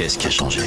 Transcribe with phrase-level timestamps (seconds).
[0.00, 0.62] Qu'est-ce qui a changé?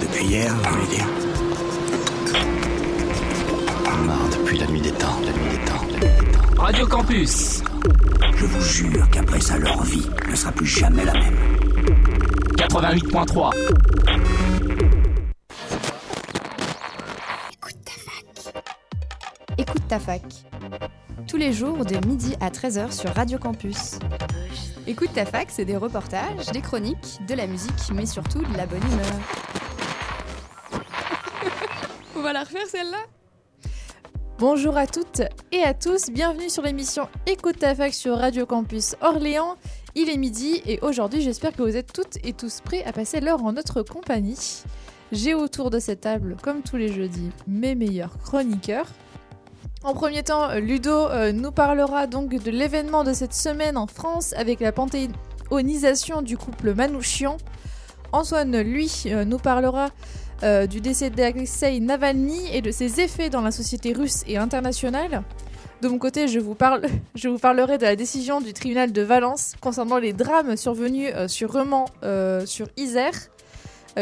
[0.00, 1.06] Depuis hier, vous voulez dire?
[4.06, 6.62] Marre depuis la nuit des temps, la nuit des temps, la nuit des temps.
[6.62, 7.62] Radio Campus
[8.34, 11.36] Je vous jure qu'après ça, leur vie ne sera plus jamais la même.
[12.56, 13.50] 88.3
[19.58, 20.22] Écoute ta fac.
[20.22, 20.61] Tous
[21.42, 23.98] les jours de midi à 13h sur Radio Campus.
[24.86, 28.64] Écoute ta fac, c'est des reportages, des chroniques, de la musique, mais surtout de la
[28.64, 29.20] bonne humeur.
[32.16, 32.98] On va la refaire celle-là?
[34.38, 38.94] Bonjour à toutes et à tous, bienvenue sur l'émission Écoute ta fac sur Radio Campus
[39.00, 39.56] Orléans.
[39.96, 43.20] Il est midi et aujourd'hui j'espère que vous êtes toutes et tous prêts à passer
[43.20, 44.62] l'heure en notre compagnie.
[45.10, 48.86] J'ai autour de cette table, comme tous les jeudis, mes meilleurs chroniqueurs.
[49.84, 53.88] En premier temps, euh, Ludo euh, nous parlera donc de l'événement de cette semaine en
[53.88, 57.36] France avec la panthéonisation du couple Manouchian.
[58.12, 59.90] Antoine, lui, euh, nous parlera
[60.68, 65.22] du décès d'Alexei Navalny et de ses effets dans la société russe et internationale.
[65.82, 66.54] De mon côté, je vous,
[67.40, 71.84] parlerai de la décision du tribunal de Valence concernant les drames survenus sur Reman,
[72.44, 73.14] sur Isère.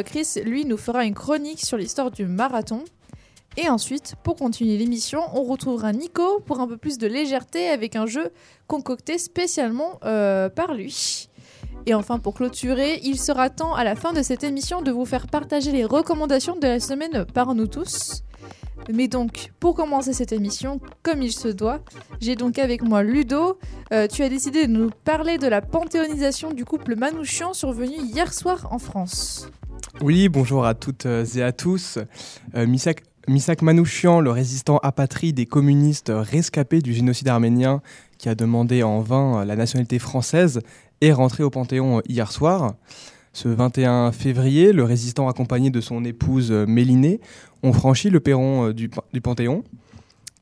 [0.06, 2.84] Chris, lui, nous fera une chronique sur l'histoire du marathon.
[3.56, 7.96] Et ensuite, pour continuer l'émission, on retrouvera Nico pour un peu plus de légèreté avec
[7.96, 8.30] un jeu
[8.66, 11.28] concocté spécialement euh, par lui.
[11.86, 15.04] Et enfin, pour clôturer, il sera temps à la fin de cette émission de vous
[15.04, 18.22] faire partager les recommandations de la semaine par nous tous.
[18.92, 21.80] Mais donc, pour commencer cette émission, comme il se doit,
[22.20, 23.58] j'ai donc avec moi Ludo.
[23.92, 28.32] Euh, tu as décidé de nous parler de la panthéonisation du couple Manouchian survenu hier
[28.32, 29.48] soir en France.
[30.00, 31.98] Oui, bonjour à toutes euh, et à tous.
[32.54, 32.66] Euh,
[33.28, 37.82] Misak Manouchian, le résistant apatride et communiste rescapé du génocide arménien
[38.18, 40.60] qui a demandé en vain la nationalité française,
[41.00, 42.74] est rentré au Panthéon hier soir.
[43.32, 47.20] Ce 21 février, le résistant accompagné de son épouse Mélinée
[47.62, 49.64] ont franchi le perron euh, du, du Panthéon,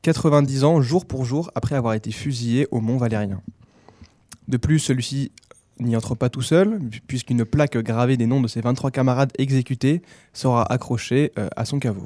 [0.01, 3.41] 90 ans jour pour jour après avoir été fusillé au Mont Valérien.
[4.47, 5.31] De plus, celui-ci
[5.79, 10.01] n'y entre pas tout seul, puisqu'une plaque gravée des noms de ses 23 camarades exécutés
[10.33, 12.05] sera accrochée euh, à son caveau.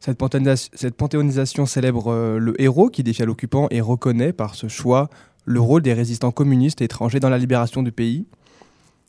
[0.00, 4.68] Cette, panthéonis- cette panthéonisation célèbre euh, le héros qui défia l'occupant et reconnaît par ce
[4.68, 5.08] choix
[5.44, 8.26] le rôle des résistants communistes étrangers dans la libération du pays.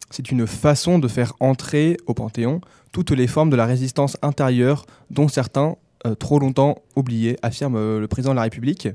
[0.09, 2.61] C'est une façon de faire entrer au Panthéon
[2.91, 5.75] toutes les formes de la résistance intérieure dont certains,
[6.05, 8.87] euh, trop longtemps oubliés, affirme euh, le président de la République.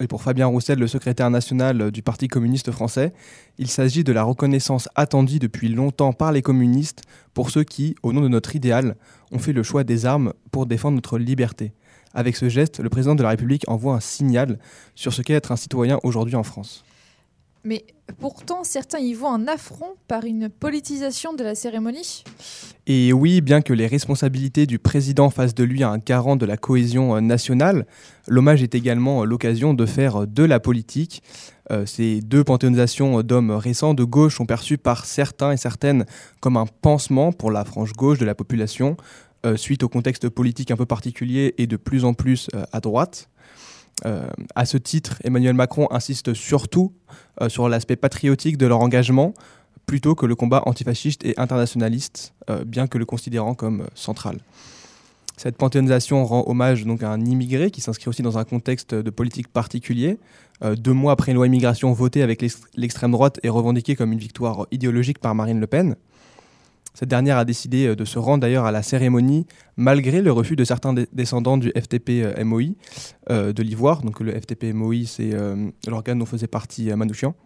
[0.00, 3.12] Et pour Fabien Roussel, le secrétaire national euh, du Parti communiste français,
[3.58, 7.02] il s'agit de la reconnaissance attendue depuis longtemps par les communistes
[7.34, 8.96] pour ceux qui, au nom de notre idéal,
[9.32, 11.72] ont fait le choix des armes pour défendre notre liberté.
[12.14, 14.58] Avec ce geste, le président de la République envoie un signal
[14.94, 16.84] sur ce qu'est être un citoyen aujourd'hui en France.
[17.68, 17.84] Mais
[18.18, 22.24] pourtant, certains y voient un affront par une politisation de la cérémonie.
[22.86, 26.56] Et oui, bien que les responsabilités du président fassent de lui un garant de la
[26.56, 27.86] cohésion euh, nationale,
[28.26, 31.22] l'hommage est également euh, l'occasion de faire euh, de la politique.
[31.84, 36.06] Ces deux panthéonisations d'hommes récents de gauche sont perçues par certains et certaines
[36.40, 38.96] comme un pansement pour la frange gauche de la population,
[39.56, 43.28] suite au contexte politique un peu particulier et de plus en plus à droite.
[44.06, 46.92] Euh, à ce titre, Emmanuel Macron insiste surtout
[47.40, 49.34] euh, sur l'aspect patriotique de leur engagement,
[49.86, 54.38] plutôt que le combat antifasciste et internationaliste, euh, bien que le considérant comme central.
[55.36, 59.10] Cette panthéonisation rend hommage donc à un immigré qui s'inscrit aussi dans un contexte de
[59.10, 60.18] politique particulier.
[60.64, 64.12] Euh, deux mois après une loi immigration votée avec l'ex- l'extrême droite et revendiquée comme
[64.12, 65.96] une victoire idéologique par Marine Le Pen.
[66.98, 70.56] Cette dernière a décidé euh, de se rendre d'ailleurs à la cérémonie malgré le refus
[70.56, 72.74] de certains descendants du FTP-MOI
[73.30, 74.02] euh, de l'Ivoire.
[74.02, 77.36] Donc le FTP-MOI, c'est euh, l'organe dont faisait partie euh, Manouchian.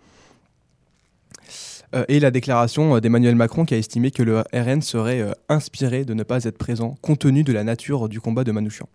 [1.95, 5.33] Euh, et la déclaration euh, d'Emmanuel Macron qui a estimé que le RN serait euh,
[5.51, 8.89] inspiré de ne pas être présent compte tenu de la nature du combat de Manouchian.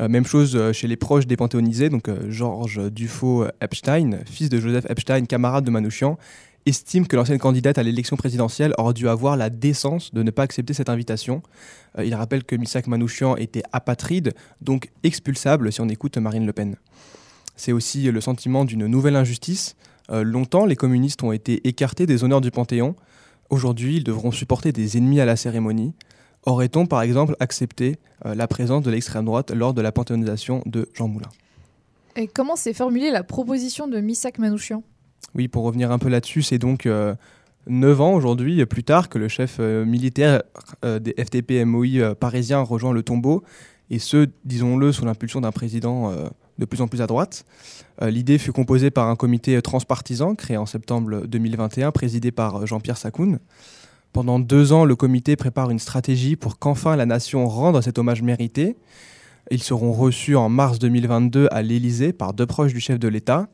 [0.00, 4.48] Euh, même chose euh, chez les proches des panthéonisés, donc euh, Georges Dufaux Epstein, fils
[4.48, 6.18] de Joseph Epstein, camarade de Manouchian,
[6.66, 10.42] estime que l'ancienne candidate à l'élection présidentielle aurait dû avoir la décence de ne pas
[10.42, 11.42] accepter cette invitation.
[11.98, 16.52] Euh, il rappelle que Missak Manouchian était apatride, donc expulsable si on écoute Marine Le
[16.52, 16.76] Pen.
[17.56, 19.76] C'est aussi le sentiment d'une nouvelle injustice.
[20.10, 22.96] Euh, longtemps, les communistes ont été écartés des honneurs du Panthéon.
[23.50, 25.94] Aujourd'hui, ils devront supporter des ennemis à la cérémonie.
[26.46, 27.96] Aurait-on, par exemple, accepté
[28.26, 31.28] euh, la présence de l'extrême droite lors de la panthéonisation de Jean Moulin?
[32.16, 34.82] Et comment s'est formulée la proposition de Missak Manouchian?
[35.34, 37.14] Oui, pour revenir un peu là-dessus, c'est donc euh,
[37.66, 40.42] 9 ans aujourd'hui, euh, plus tard, que le chef euh, militaire
[40.82, 43.42] des FTP-MOI parisiens rejoint le tombeau,
[43.90, 46.10] et ce, disons-le, sous l'impulsion d'un président
[46.58, 47.44] de plus en plus à droite.
[48.00, 53.38] L'idée fut composée par un comité transpartisan créé en septembre 2021, présidé par Jean-Pierre Sakoun.
[54.14, 58.22] Pendant deux ans, le comité prépare une stratégie pour qu'enfin la nation rende cet hommage
[58.22, 58.76] mérité.
[59.50, 63.48] Ils seront reçus en mars 2022 à l'Élysée par deux proches du chef de l'État.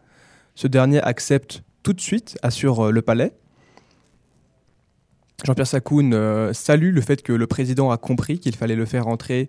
[0.55, 3.33] Ce dernier accepte tout de suite, assure euh, le palais.
[5.45, 9.07] Jean-Pierre Sakoun euh, salue le fait que le président a compris qu'il fallait le faire
[9.07, 9.49] entrer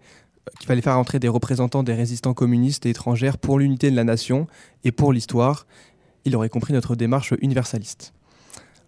[0.60, 4.04] qu'il fallait faire entrer des représentants des résistants communistes et étrangères pour l'unité de la
[4.04, 4.48] nation
[4.84, 5.68] et pour l'histoire.
[6.26, 8.14] Il aurait compris notre démarche universaliste.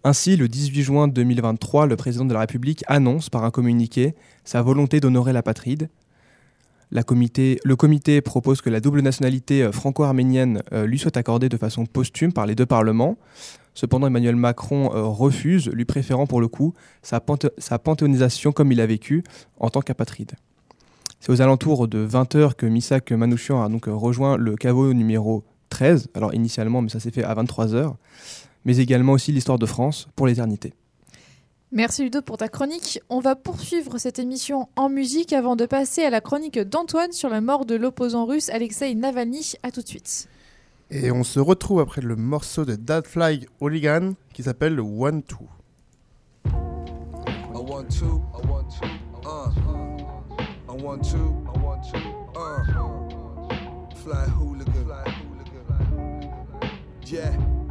[0.02, 4.14] Ainsi, le 18 juin 2023, le président de la République annonce par un communiqué
[4.44, 5.88] sa volonté d'honorer la patride.
[6.90, 11.86] Le comité propose que la double nationalité euh, franco-arménienne euh, lui soit accordée de façon
[11.86, 13.16] posthume par les deux parlements.
[13.74, 17.20] Cependant, Emmanuel Macron euh, refuse, lui préférant pour le coup sa,
[17.58, 19.24] sa panthéonisation comme il a vécu
[19.58, 20.32] en tant qu'apatride.
[21.20, 26.08] C'est aux alentours de 20h que Misak Manouchian a donc rejoint le caveau numéro 13,
[26.14, 27.94] alors initialement, mais ça s'est fait à 23h,
[28.64, 30.74] mais également aussi l'histoire de France pour l'éternité.
[31.76, 33.00] Merci Ludo pour ta chronique.
[33.08, 37.28] On va poursuivre cette émission en musique avant de passer à la chronique d'Antoine sur
[37.28, 39.54] la mort de l'opposant russe Alexei Navalny.
[39.64, 40.28] À tout de suite.
[40.92, 45.48] Et on se retrouve après le morceau de Dad Fly Hooligan qui s'appelle One Two.
[46.46, 46.50] I
[47.54, 48.86] want to, I want to,
[49.28, 49.50] uh.
[50.68, 51.98] I want to, I want to,
[52.38, 52.62] uh.
[53.96, 56.30] Fly hooligan, fly hooligan.
[57.04, 57.63] Yeah.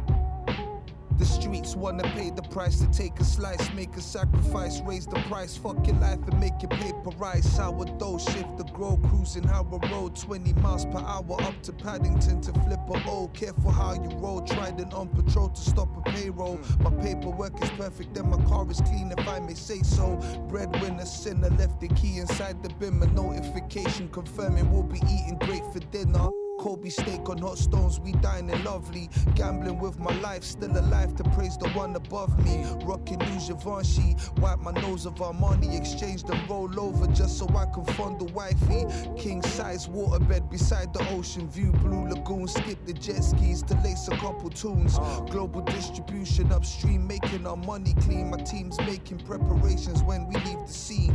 [1.34, 5.56] Streets wanna pay the price to take a slice, make a sacrifice, raise the price,
[5.56, 7.44] fuck your life and make your paper rise.
[7.56, 12.52] Sourdough shift the grow, cruising Howard Road, 20 miles per hour up to Paddington to
[12.60, 13.28] flip a O.
[13.34, 16.60] Careful how you roll, trident on patrol to stop a payroll.
[16.80, 20.16] My paperwork is perfect, then my car is clean if I may say so.
[20.48, 25.64] Breadwinner sinner left the key inside the bin, my notification confirming we'll be eating great
[25.72, 26.30] for dinner.
[26.64, 29.10] Kobe steak on hot stones, we dining lovely.
[29.34, 32.64] Gambling with my life, still alive to praise the one above me.
[32.86, 37.66] Rocking new Givenchy, wipe my nose of Armani, exchange them roll over just so I
[37.66, 38.86] can fondle wifey.
[39.18, 42.48] King size waterbed beside the ocean view, blue lagoon.
[42.48, 44.98] Skip the jet skis to lace a couple tunes.
[44.98, 45.20] Uh.
[45.30, 48.30] Global distribution upstream, making our money clean.
[48.30, 51.14] My team's making preparations when we leave the scene.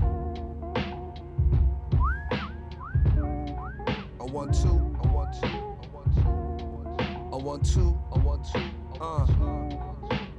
[4.20, 4.68] I want to,
[4.99, 4.99] I
[5.30, 5.48] want to,
[7.32, 8.60] I want to, I want to,
[9.02, 9.28] uh.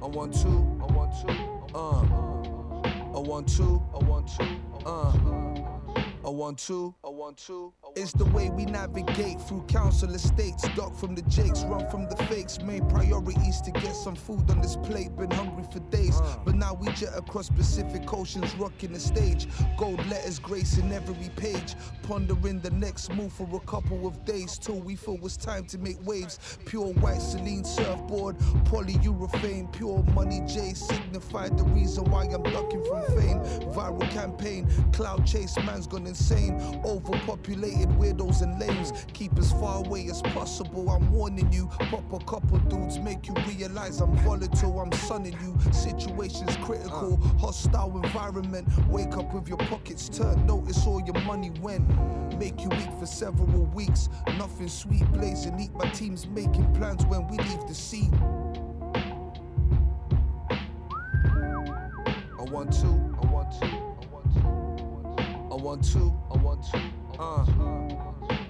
[0.01, 0.47] I want to,
[0.81, 1.33] I want to,
[1.75, 2.01] uh.
[3.15, 4.43] I want to, I want to,
[4.85, 5.70] uh.
[6.23, 7.73] I one two, I want to.
[7.95, 10.67] It's the way we navigate through council estates.
[10.75, 12.61] Duck from the jakes, run from the fakes.
[12.61, 15.15] Main priorities to get some food on this plate.
[15.15, 19.47] Been hungry for days, but now we jet across Pacific Oceans, rocking the stage.
[19.77, 21.73] Gold letters gracing every page.
[22.03, 25.79] Pondering the next move for a couple of days till we feel it's time to
[25.79, 26.59] make waves.
[26.65, 33.03] Pure white Celine surfboard, polyurethane, pure money J signified the reason why I'm ducking from
[33.17, 33.39] fame.
[33.71, 36.59] Viral campaign, cloud chase, man's gone insane.
[36.85, 38.91] Overpopulated weirdos and lames.
[39.13, 40.89] Keep as far away as possible.
[40.89, 41.67] I'm warning you.
[41.89, 44.79] Pop a couple dudes, make you realize I'm volatile.
[44.79, 45.57] I'm sunning you.
[45.71, 48.67] Situations critical, hostile environment.
[48.89, 50.45] Wake up with your pockets turned.
[50.45, 51.87] Notice all your money went.
[52.37, 54.09] Make you weak for several weeks.
[54.37, 55.59] Nothing sweet, blazing.
[55.59, 58.13] Eat my team's making plans when we leave the scene.
[62.39, 62.87] I want to,
[63.21, 63.80] I want to,
[65.61, 66.77] I want to, I want to,
[67.19, 67.45] uh.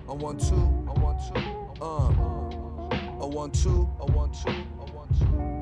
[0.08, 1.39] I want to, I want to,
[1.82, 2.08] uh.
[3.22, 5.61] I want to, I want to, I want to,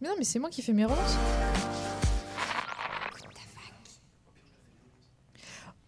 [0.00, 1.16] Mais non, mais c'est moi qui fais mes relances.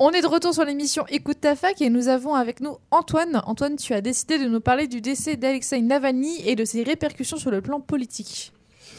[0.02, 3.42] On est de retour sur l'émission Écoute ta fac et nous avons avec nous Antoine.
[3.44, 7.36] Antoine, tu as décidé de nous parler du décès d'Alexei Navalny et de ses répercussions
[7.36, 8.52] sur le plan politique.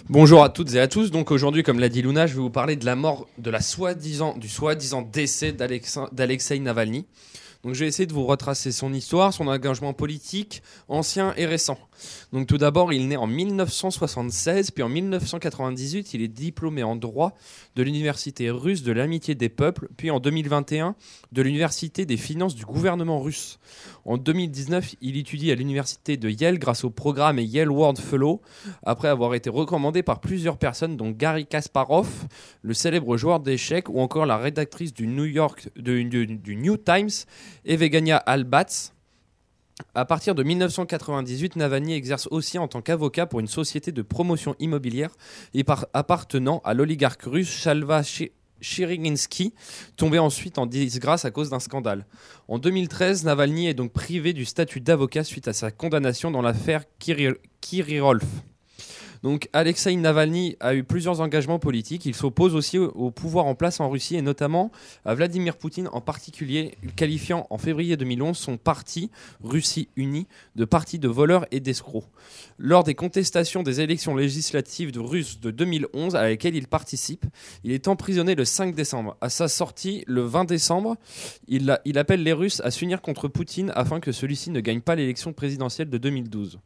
[0.10, 1.12] Bonjour à toutes et à tous.
[1.12, 3.27] Donc aujourd'hui, comme l'a dit Luna, je vais vous parler de la mort
[3.60, 7.06] soi-disant, du soi-disant décès d'Alexei Navalny.
[7.63, 11.77] Donc je vais essayer de vous retracer son histoire, son engagement politique, ancien et récent.
[12.31, 17.34] Donc tout d'abord, il naît en 1976, puis en 1998, il est diplômé en droit
[17.75, 20.96] de l'université russe de l'amitié des peuples, puis en 2021
[21.31, 23.60] de l'université des finances du gouvernement russe.
[24.05, 28.41] En 2019, il étudie à l'université de Yale grâce au programme Yale World Fellow,
[28.84, 32.10] après avoir été recommandé par plusieurs personnes, dont Gary Kasparov,
[32.62, 37.10] le célèbre joueur d'échecs, ou encore la rédactrice du New York du, du New Times,
[37.65, 38.93] Evgenia Albatz.
[39.96, 44.56] À partir de 1998, Navalny exerce aussi en tant qu'avocat pour une société de promotion
[44.60, 45.12] immobilière
[45.94, 49.54] appartenant à l'oligarque russe Shalva Chi- Chiriginsky,
[49.98, 52.06] tombé ensuite en disgrâce à cause d'un scandale.
[52.48, 56.84] En 2013, Navalny est donc privé du statut d'avocat suite à sa condamnation dans l'affaire
[57.00, 58.22] Kiri- Kirilov.
[59.24, 62.06] Donc Alexei Navalny a eu plusieurs engagements politiques.
[62.06, 64.72] Il s'oppose aussi au, pouvoir en place en Russie et notamment
[65.06, 69.12] à Vladimir Poutine en particulier, qualifiant en février 2011 son parti
[69.44, 72.06] Russie Unie de parti de voleurs et d'escrocs.
[72.58, 77.25] Lors des contestations des élections législatives de russes de 2011 à laquelle il participe,
[77.63, 79.18] il est emprisonné le 5 décembre.
[79.22, 80.96] À sa sortie le 20 décembre,
[81.48, 85.34] il appelle les Russes à s'unir contre Poutine afin que celui-ci ne gagne pas l'élection
[85.34, 86.60] présidentielle de 2012.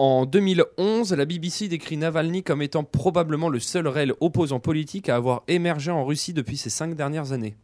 [0.00, 5.16] En 2011, la BBC décrit Navalny comme étant probablement le seul réel opposant politique à
[5.16, 7.56] avoir émergé en Russie depuis ces cinq dernières années.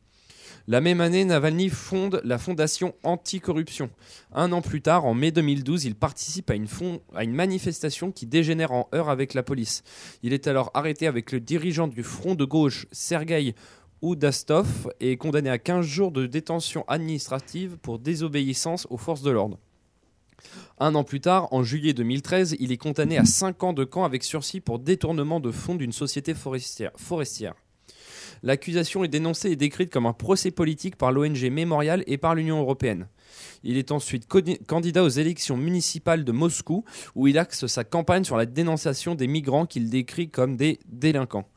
[0.67, 3.89] La même année, Navalny fonde la fondation Anticorruption.
[4.33, 6.67] Un an plus tard, en mai 2012, il participe à une,
[7.33, 9.85] manifestation qui dégénère en heurts avec la police.
[10.25, 13.55] Il est alors arrêté avec le dirigeant du front de gauche, Sergueï
[14.03, 19.61] Oudastov, et condamné à 15 jours de détention administrative pour désobéissance aux forces de l'ordre.
[20.79, 24.05] Un an plus tard, en juillet 2013, il est condamné à 5 ans de camp
[24.05, 27.55] avec sursis pour détournement de fonds d'une société forestière.
[28.43, 32.59] L'accusation est dénoncée et décrite comme un procès politique par l'ONG Mémorial et par l'Union
[32.61, 33.09] européenne.
[33.63, 34.29] Il est ensuite
[34.67, 39.27] candidat aux élections municipales de Moscou, où il axe sa campagne sur la dénonciation des
[39.29, 41.49] migrants qu'il décrit comme des délinquants.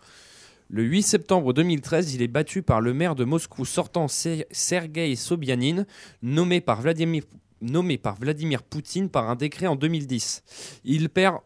[0.69, 5.15] Le 8 septembre 2013, il est battu par le maire de Moscou sortant Ser- Sergei
[5.15, 5.85] Sobyanin,
[6.21, 7.23] nommé par Vladimir
[7.61, 10.43] nommé par Vladimir Poutine par un décret en 2010.
[10.83, 11.37] Il perd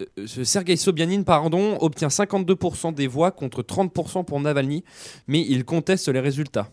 [0.00, 4.84] euh, ce Sergei Sobyanin pardon, obtient 52% des voix contre 30% pour Navalny,
[5.26, 6.70] mais il conteste les résultats.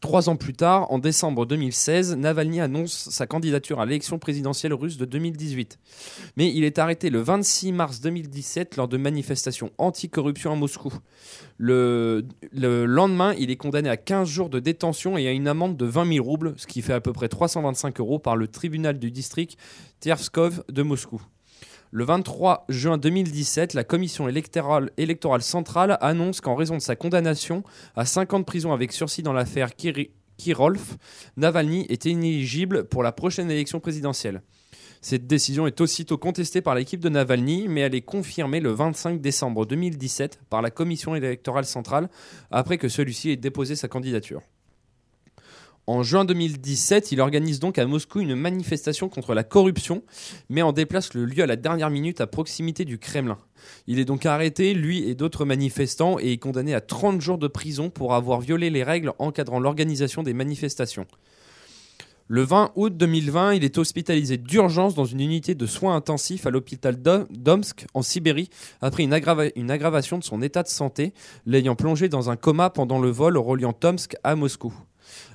[0.00, 4.96] Trois ans plus tard, en décembre 2016, Navalny annonce sa candidature à l'élection présidentielle russe
[4.96, 5.78] de 2018.
[6.36, 10.92] Mais il est arrêté le 26 mars 2017 lors de manifestations anticorruption à Moscou.
[11.56, 15.76] Le, le lendemain, il est condamné à 15 jours de détention et à une amende
[15.76, 18.98] de 20 000 roubles, ce qui fait à peu près 325 euros par le tribunal
[18.98, 19.56] du district
[20.00, 21.22] Tverskov de Moscou.
[21.94, 27.64] Le 23 juin 2017, la commission électorale, centrale annonce qu'en raison de sa condamnation
[27.96, 29.72] à 5 ans de prison avec sursis dans l'affaire
[30.38, 30.96] Kirolf,
[31.36, 34.40] Navalny est inéligible pour la prochaine élection présidentielle.
[35.02, 39.20] Cette décision est aussitôt contestée par l'équipe de Navalny, mais elle est confirmée le 25
[39.20, 42.08] décembre 2017 par la commission électorale centrale
[42.50, 44.40] après que celui-ci ait déposé sa candidature.
[45.92, 50.02] En juin 2017, il organise donc à Moscou une manifestation contre la corruption,
[50.48, 53.36] mais en déplace le lieu à la dernière minute à proximité du Kremlin.
[53.86, 57.90] Il est donc arrêté, lui et d'autres manifestants, et condamné à 30 jours de prison
[57.90, 61.06] pour avoir violé les règles encadrant l'organisation des manifestations.
[62.26, 66.50] Le 20 août 2020, il est hospitalisé d'urgence dans une unité de soins intensifs à
[66.50, 68.48] l'hôpital d'O- d'Omsk, en Sibérie,
[68.80, 69.12] après une,
[69.56, 71.12] une aggravation de son état de santé,
[71.44, 74.72] l'ayant plongé dans un coma pendant le vol reliant Tomsk à Moscou.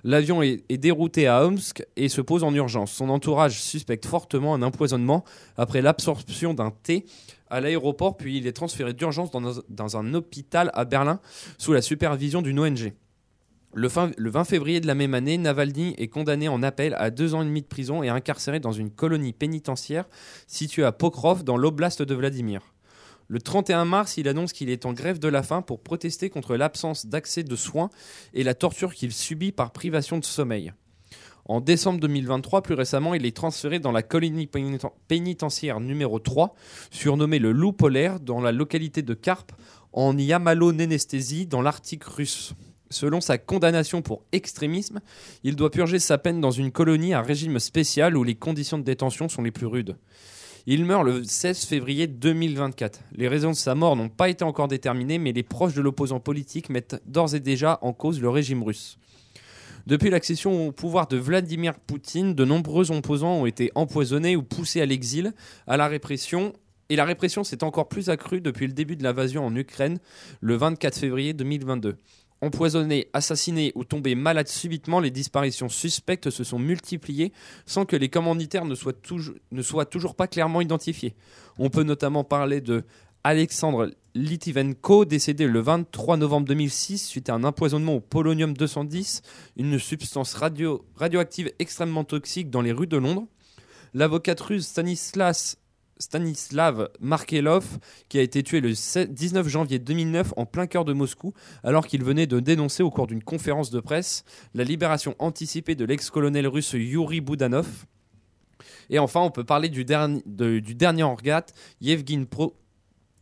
[0.03, 2.91] L'avion est, dérouté à Omsk et se pose en urgence.
[2.91, 5.23] Son entourage suspecte fortement un empoisonnement
[5.57, 7.05] après l'absorption d'un thé
[7.49, 11.19] à l'aéroport, puis il est transféré d'urgence dans, un- hôpital à Berlin
[11.57, 12.93] sous la supervision d'une ONG.
[13.73, 17.41] Le 20 février de la même année, Navalny est condamné en appel à deux ans
[17.43, 20.05] et demi de prison et incarcéré dans une colonie pénitentiaire
[20.47, 22.61] située à Pokrov dans l'oblast de Vladimir.
[23.29, 26.55] Le 31 mars, il annonce qu'il est en grève de la faim pour protester contre
[26.55, 27.89] l'absence d'accès de soins
[28.33, 30.71] et la torture qu'il subit par privation de sommeil.
[31.43, 36.55] En décembre 2023, plus récemment, il est transféré dans la colonie péniten- pénitentiaire numéro 3,
[36.91, 39.51] surnommée le Loup polaire, dans la localité de Karp,
[39.93, 42.53] en Yamalo-Nénestésie, dans l'Arctique russe.
[42.89, 45.01] Selon sa condamnation pour extrémisme,
[45.43, 48.83] il doit purger sa peine dans une colonie à régime spécial où les conditions de
[48.83, 49.97] détention sont les plus rudes.
[50.69, 52.99] Il meurt le 16 février 2024.
[53.15, 56.19] Les raisons de sa mort n'ont pas été encore déterminées, mais les proches de l'opposant
[56.19, 58.97] politique mettent d'ores et déjà en cause le régime russe.
[59.85, 64.81] Depuis l'accession au pouvoir de Vladimir Poutine, de nombreux opposants ont été empoisonnés ou poussés
[64.81, 65.31] à l'exil,
[65.67, 66.51] à la répression,
[66.89, 69.99] et la répression s'est encore plus accrue depuis le début de l'invasion en Ukraine,
[70.41, 71.95] le 24 février 2022.
[72.41, 77.31] Empoisonnés, assassinés ou tombés malades subitement, les disparitions suspectes se sont multipliées
[77.65, 81.15] sans que les commanditaires ne soient, toujours, pas clairement identifiés.
[81.57, 82.83] On peut notamment parler de
[83.23, 89.21] Alexandre Litivenko, décédé le 23 novembre 2006 suite à un empoisonnement au polonium 210,
[89.57, 93.25] une substance radio, radioactive extrêmement toxique dans les rues de Londres.
[93.93, 95.57] L'avocate russe Stanislas
[95.99, 100.93] Stanislav Markelov, qui a été tué le 7 19 janvier 2009 en plein cœur de
[100.93, 104.23] Moscou, alors qu'il venait de dénoncer au cours d'une conférence de presse
[104.53, 107.85] la libération anticipée de l'ex-colonel russe Yuri Boudanov.
[108.89, 111.03] Et enfin, on peut parler du, dernier
[111.81, 112.55] Yevgeny Pro-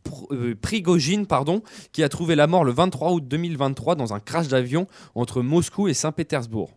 [0.04, 4.20] Pro- euh, Prigogine, pardon, qui a trouvé la mort le 23 août 2023 dans un
[4.20, 6.70] crash d'avion entre Moscou et Saint-Pétersbourg.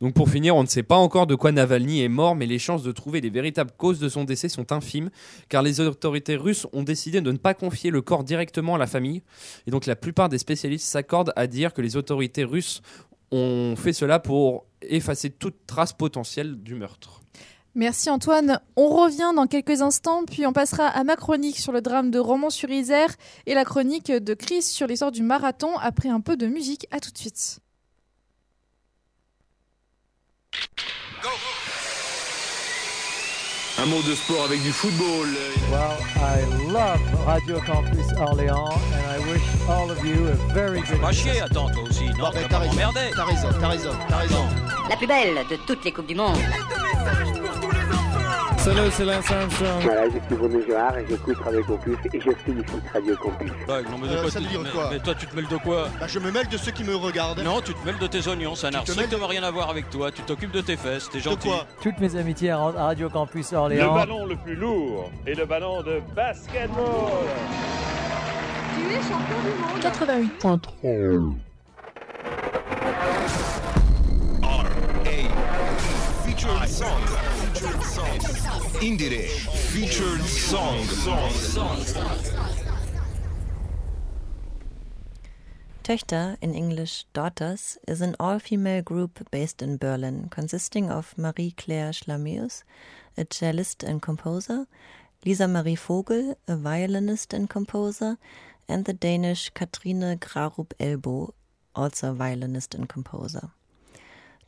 [0.00, 2.58] Donc pour finir, on ne sait pas encore de quoi Navalny est mort, mais les
[2.58, 5.10] chances de trouver les véritables causes de son décès sont infimes,
[5.48, 8.86] car les autorités russes ont décidé de ne pas confier le corps directement à la
[8.86, 9.22] famille.
[9.66, 12.80] Et donc la plupart des spécialistes s'accordent à dire que les autorités russes
[13.32, 17.22] ont fait cela pour effacer toute trace potentielle du meurtre.
[17.74, 18.60] Merci Antoine.
[18.76, 22.18] On revient dans quelques instants, puis on passera à ma chronique sur le drame de
[22.18, 23.10] Romans-sur-Isère
[23.46, 26.86] et la chronique de Chris sur l'histoire du marathon après un peu de musique.
[26.90, 27.60] À tout de suite.
[33.80, 35.28] Un mot de sport avec du football.
[35.70, 41.00] Well, I love Radio Campus Orléans and I wish all of you a very good
[41.00, 42.06] Pas chier, attends, toi aussi.
[42.18, 43.10] Non, m'emmerder.
[43.14, 44.44] T'as raison, t'as raison, t'as raison.
[44.90, 46.38] La plus belle de toutes les Coupes du Monde.
[48.68, 49.80] Salut, c'est Lance Armstrong.
[49.82, 53.50] Voilà, je suis Bruno Gérard et j'écoute Radio Campus et je félicite Radio Campus.
[53.50, 55.26] Ouais, non, mais, de Euh, quoi ça tu- veut dire mais- quoi mais toi, tu
[55.26, 57.40] te mêles de quoi Bah, je me mêle de ceux qui me regardent.
[57.40, 59.70] Non, tu te mêles de tes oignons, ça n'a te mêles strictement rien à voir
[59.70, 60.10] avec toi.
[60.12, 61.48] Tu t'occupes de tes fesses, t'es gentil.
[61.48, 63.94] quoi Toutes mes amitiés à à Radio Campus Le Orléans.
[63.94, 66.84] ballon le plus lourd est le ballon de basketball.
[68.76, 69.80] Tu es champion du monde.
[69.80, 71.34] 88.3.
[76.24, 77.37] Featured song.
[78.80, 79.26] Indire.
[79.72, 80.86] Featured song.
[85.82, 91.50] Töchter, in English Daughters, is an all female group based in Berlin, consisting of Marie
[91.56, 92.62] Claire Schlameus,
[93.16, 94.68] a cellist and composer,
[95.26, 98.18] Lisa Marie Vogel, a violinist and composer,
[98.68, 101.32] and the Danish Katrine Grarup Elbo,
[101.74, 103.50] also a violinist and composer.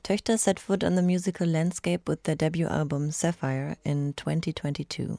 [0.03, 5.19] Töchter set foot on the musical landscape with their debut album Sapphire in 2022.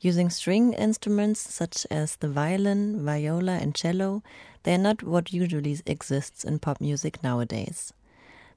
[0.00, 4.22] Using string instruments such as the violin, viola, and cello,
[4.62, 7.92] they are not what usually exists in pop music nowadays.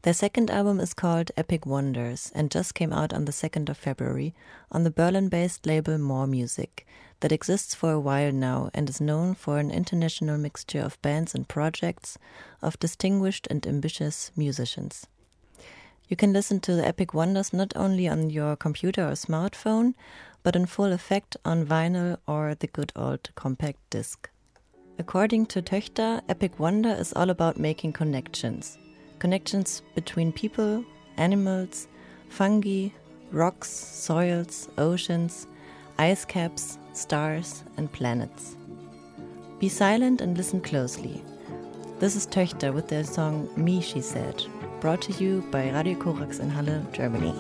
[0.02, 3.78] Their second album is called Epic Wonders and just came out on the 2nd of
[3.78, 4.36] February
[4.72, 6.86] on the Berlin based label More Music,
[7.22, 11.34] that exists for a while now and is known for an international mixture of bands
[11.34, 12.18] and projects
[12.62, 15.08] of distinguished and ambitious musicians.
[16.10, 19.94] You can listen to the Epic Wonders not only on your computer or smartphone,
[20.42, 24.28] but in full effect on vinyl or the good old compact disc.
[24.98, 28.80] According to Töchter, Epic Wonder is all about making connections.
[29.20, 30.84] Connections between people,
[31.18, 31.88] animals,
[32.28, 32.90] fungi,
[33.32, 35.46] rocks, soils, oceans,
[36.00, 38.58] ice caps, stars, and planets.
[39.60, 41.24] Be silent and listen closely.
[42.00, 44.44] This is Töchter with their song Me, She Said,
[44.80, 47.36] brought to you by Radio Korax in Halle, Germany.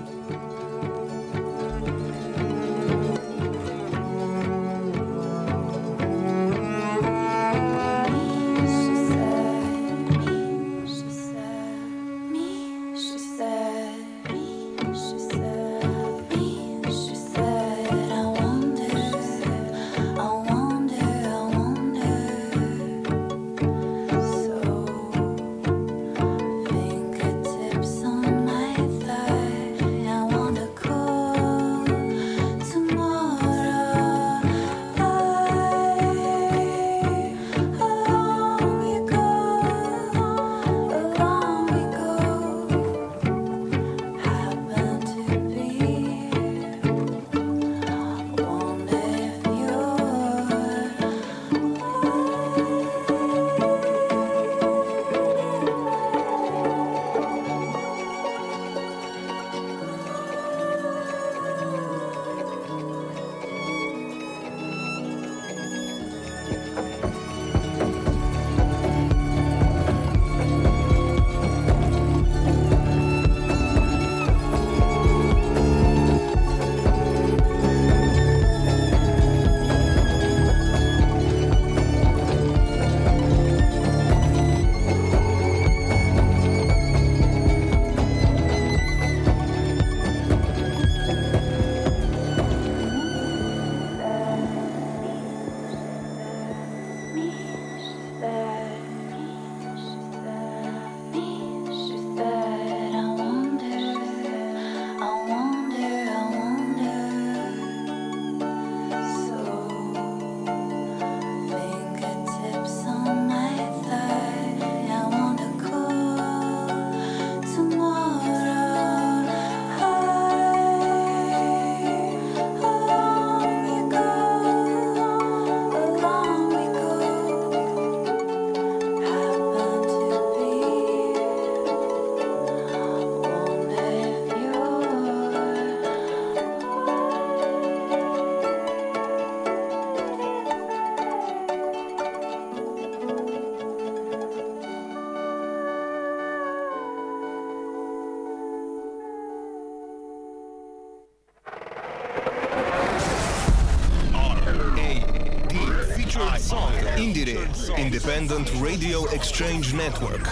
[156.19, 160.27] Indire, Independent Radio Exchange Network.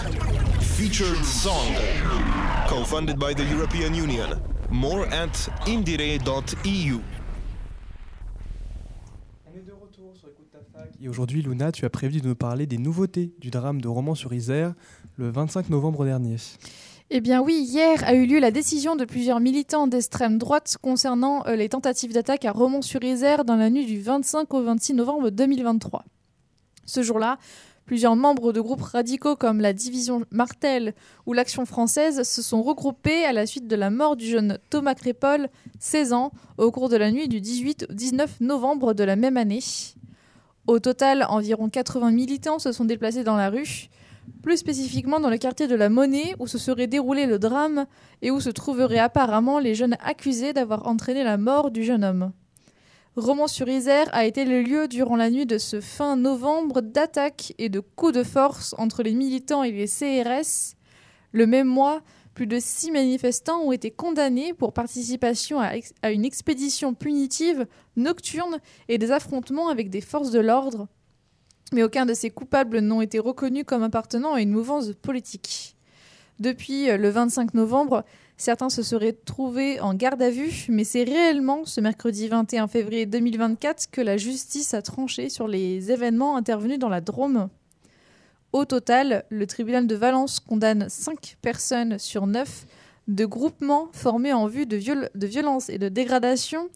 [0.60, 1.74] Featured song.
[2.68, 4.38] Co-funded by the European Union.
[4.70, 7.00] More at indire.eu.
[11.00, 14.74] Et aujourd'hui, Luna, tu as prévu de nous parler des nouveautés du drame de Romans-sur-Isère
[15.16, 16.36] le 25 novembre dernier.
[17.10, 21.42] Eh bien oui, hier a eu lieu la décision de plusieurs militants d'extrême droite concernant
[21.46, 26.04] euh, les tentatives d'attaque à Romans-sur-Isère dans la nuit du 25 au 26 novembre 2023.
[26.84, 27.38] Ce jour-là,
[27.86, 30.92] plusieurs membres de groupes radicaux comme la Division Martel
[31.24, 34.94] ou l'Action française se sont regroupés à la suite de la mort du jeune Thomas
[34.94, 35.48] Crépol,
[35.80, 39.38] 16 ans, au cours de la nuit du 18 au 19 novembre de la même
[39.38, 39.64] année.
[40.66, 43.88] Au total, environ 80 militants se sont déplacés dans la rue,
[44.42, 47.86] plus spécifiquement dans le quartier de la Monnaie où se serait déroulé le drame
[48.22, 52.32] et où se trouveraient apparemment les jeunes accusés d'avoir entraîné la mort du jeune homme.
[53.16, 57.80] Romans-sur-Isère a été le lieu durant la nuit de ce fin novembre d'attaques et de
[57.80, 60.76] coups de force entre les militants et les CRS.
[61.32, 62.02] Le même mois,
[62.34, 68.60] plus de six manifestants ont été condamnés pour participation à, à une expédition punitive nocturne
[68.88, 70.86] et des affrontements avec des forces de l'ordre.
[71.72, 75.76] Mais aucun de ces coupables n'ont été reconnus comme appartenant à une mouvance politique.
[76.38, 78.04] Depuis euh, le 25 novembre,
[78.36, 83.06] certains se seraient trouvés en garde à vue, mais c'est réellement ce mercredi 21 février
[83.06, 87.48] 2024 que la justice a tranché sur les événements intervenus dans la Drôme.
[88.52, 92.66] Au total, le tribunal de Valence condamne 5 personnes sur 9
[93.08, 96.68] de groupements formés en vue de, viol- de violence et de dégradation.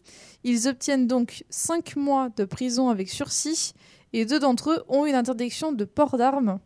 [0.43, 3.73] Ils obtiennent donc 5 mois de prison avec sursis
[4.13, 6.59] et deux d'entre eux ont une interdiction de port d'armes.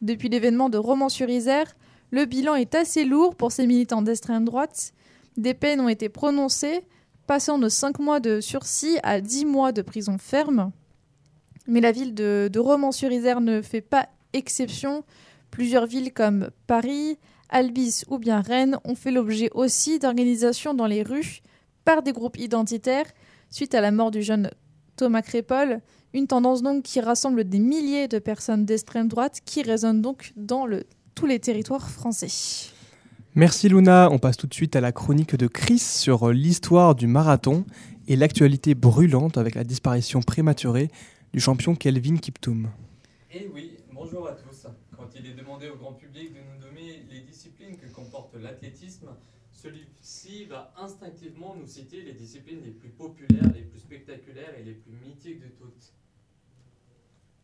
[0.00, 1.76] Depuis l'événement de Romans-sur-Isère,
[2.10, 4.92] le bilan est assez lourd pour ces militants d'extrême droite.
[5.36, 6.82] Des peines ont été prononcées,
[7.26, 10.72] passant de 5 mois de sursis à 10 mois de prison ferme.
[11.66, 15.04] Mais la ville de, de Romans-sur-Isère ne fait pas exception.
[15.50, 21.02] Plusieurs villes comme Paris, Albis ou bien Rennes ont fait l'objet aussi d'organisations dans les
[21.02, 21.42] rues
[21.84, 23.06] par des groupes identitaires
[23.50, 24.50] suite à la mort du jeune
[24.96, 25.80] Thomas Crépol,
[26.14, 30.66] une tendance donc qui rassemble des milliers de personnes d'extrême droite qui résonnent donc dans
[30.66, 32.70] le, tous les territoires français.
[33.34, 37.06] Merci Luna, on passe tout de suite à la chronique de Chris sur l'histoire du
[37.06, 37.64] marathon
[38.06, 40.90] et l'actualité brûlante avec la disparition prématurée
[41.32, 42.68] du champion Kelvin Kiptoum.
[43.32, 44.66] Eh oui, bonjour à tous.
[44.94, 49.08] Quand il est demandé au grand public de nous nommer les disciplines que comporte l'athlétisme,
[49.50, 54.74] celui-ci va instinctivement nous citer les disciplines les plus populaires, les plus spectaculaires et les
[54.74, 55.94] plus mythiques de toutes.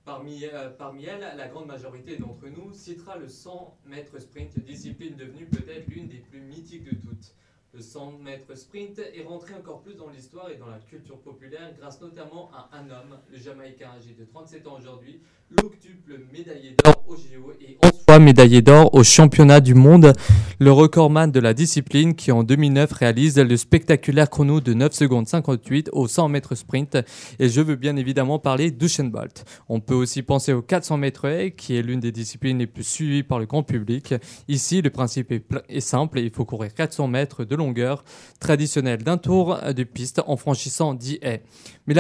[0.09, 5.17] Parmi, euh, parmi elles, la grande majorité d'entre nous citera le 100 mètres sprint, discipline
[5.17, 7.35] devenue peut-être l'une des plus mythiques de toutes.
[7.79, 11.71] Le 100 mètres sprint est rentré encore plus dans l'histoire et dans la culture populaire
[11.79, 17.05] grâce notamment à un homme, le Jamaïcain âgé de 37 ans aujourd'hui, l'octuple médaillé d'or
[17.07, 20.13] au JO et 11 fois médaillé d'or au championnat du monde,
[20.59, 25.29] le recordman de la discipline qui en 2009 réalise le spectaculaire chrono de 9 secondes
[25.29, 26.99] 58 au 100 mètres sprint
[27.39, 29.45] et je veux bien évidemment parler d'Usain Bolt.
[29.69, 33.23] On peut aussi penser au 400 mètres qui est l'une des disciplines les plus suivies
[33.23, 34.15] par le grand public.
[34.49, 37.55] Ici, le principe est, est simple, il faut courir 400 mètres de
[38.41, 41.43] traditionnelle d'un tour de piste en franchissant 10 haies.
[41.87, 41.95] Mais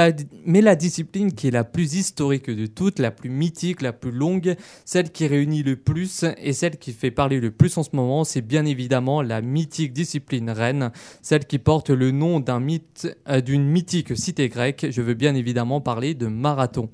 [0.60, 4.54] la, discipline qui est la plus historique de toutes, la plus mythique, la plus longue,
[4.84, 8.24] celle qui réunit le plus et celle qui fait parler le plus en ce moment,
[8.24, 13.40] c'est bien évidemment la mythique discipline reine, celle qui porte le nom d'un mythe, euh,
[13.40, 14.86] d'une mythique cité grecque.
[14.90, 16.90] Je veux bien évidemment parler de marathon.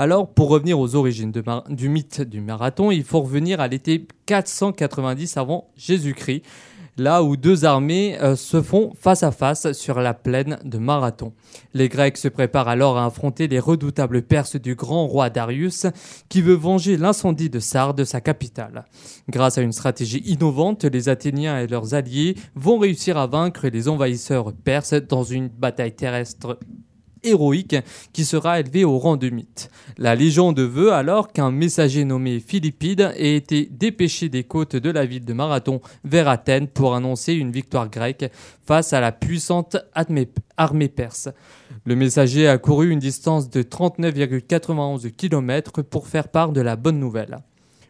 [0.00, 1.32] Alors, pour revenir aux origines
[1.68, 6.42] du mythe du marathon, il faut revenir à l'été 490 avant Jésus-Christ,
[6.98, 11.32] là où deux armées euh, se font face à face sur la plaine de Marathon.
[11.74, 15.86] Les Grecs se préparent alors à affronter les redoutables Perses du grand roi Darius,
[16.28, 18.84] qui veut venger l'incendie de Sardes, sa capitale.
[19.28, 23.88] Grâce à une stratégie innovante, les Athéniens et leurs alliés vont réussir à vaincre les
[23.88, 26.58] envahisseurs perses dans une bataille terrestre
[27.22, 27.76] héroïque
[28.12, 29.70] qui sera élevé au rang de mythe.
[29.96, 35.06] La légende veut alors qu'un messager nommé Philippide ait été dépêché des côtes de la
[35.06, 38.30] ville de Marathon vers Athènes pour annoncer une victoire grecque
[38.66, 41.28] face à la puissante armée- perse.
[41.84, 46.98] Le messager a couru une distance de 39,91 km pour faire part de la bonne
[46.98, 47.38] nouvelle.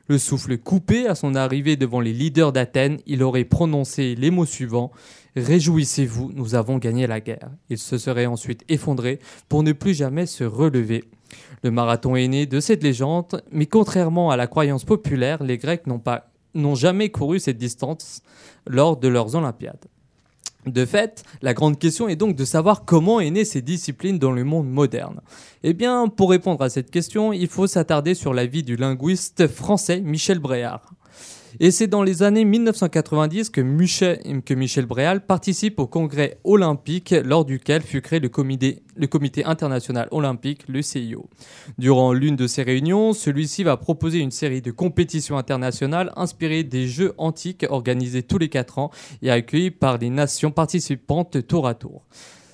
[0.09, 4.47] Le souffle coupé à son arrivée devant les leaders d'Athènes, il aurait prononcé les mots
[4.47, 4.91] suivants
[5.37, 7.51] Réjouissez-vous, nous avons gagné la guerre.
[7.69, 11.05] Il se serait ensuite effondré pour ne plus jamais se relever.
[11.63, 15.87] Le marathon est né de cette légende, mais contrairement à la croyance populaire, les Grecs
[15.87, 16.03] n'ont
[16.55, 18.23] n'ont jamais couru cette distance
[18.67, 19.85] lors de leurs Olympiades.
[20.69, 24.33] De fait, la grande question est donc de savoir comment est née ces disciplines dans
[24.33, 25.21] le monde moderne.
[25.63, 29.47] Eh bien, pour répondre à cette question, il faut s'attarder sur la vie du linguiste
[29.47, 30.93] français Michel Bréard.
[31.61, 37.83] Et c'est dans les années 1990 que Michel, Bréal participe au congrès olympique lors duquel
[37.83, 41.29] fut créé le comité, international olympique, le CIO.
[41.79, 46.87] Durant l'une de ces réunions, celui-ci va proposer une série de compétitions internationales inspirées des
[46.87, 48.91] Jeux antiques organisés tous les quatre ans
[49.23, 52.07] et accueillis par les nations participantes tour à tour.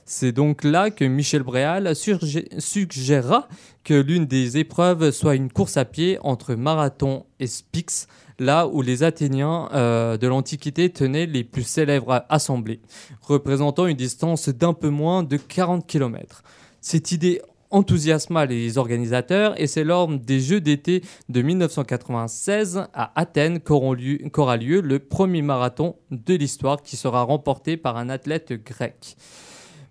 [0.06, 3.48] C'est donc là que Michel Bréal suggérera
[3.84, 8.06] que l'une des épreuves soit une course à pied entre marathon et Spix,
[8.38, 12.80] là où les Athéniens euh, de l'Antiquité tenaient les plus célèbres assemblées,
[13.22, 16.42] représentant une distance d'un peu moins de 40 km.
[16.80, 23.60] Cette idée enthousiasma les organisateurs et c'est lors des Jeux d'été de 1996 à Athènes
[23.60, 23.96] qu'aura
[24.56, 29.16] lieu le premier marathon de l'histoire qui sera remporté par un athlète grec.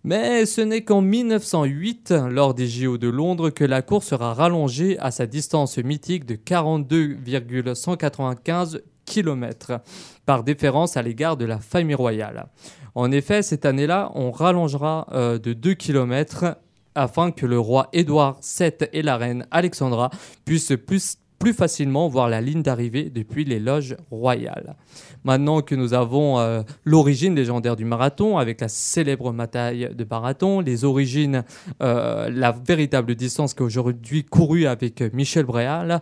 [0.05, 4.99] Mais ce n'est qu'en 1908, lors des JO de Londres, que la course sera rallongée
[4.99, 9.79] à sa distance mythique de 42,195 km,
[10.25, 12.47] par déférence à l'égard de la famille royale.
[12.95, 16.57] En effet, cette année-là, on rallongera euh, de 2 km
[16.95, 20.09] afin que le roi Édouard VII et la reine Alexandra
[20.45, 24.77] puissent plus, plus facilement voir la ligne d'arrivée depuis les loges royales.
[25.25, 30.61] Maintenant que nous avons euh, l'origine légendaire du marathon, avec la célèbre bataille de marathon,
[30.61, 31.43] les origines,
[31.81, 35.99] euh, la véritable distance qu'aujourd'hui courue avec Michel Bréal,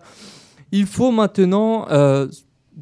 [0.72, 2.28] il faut maintenant euh,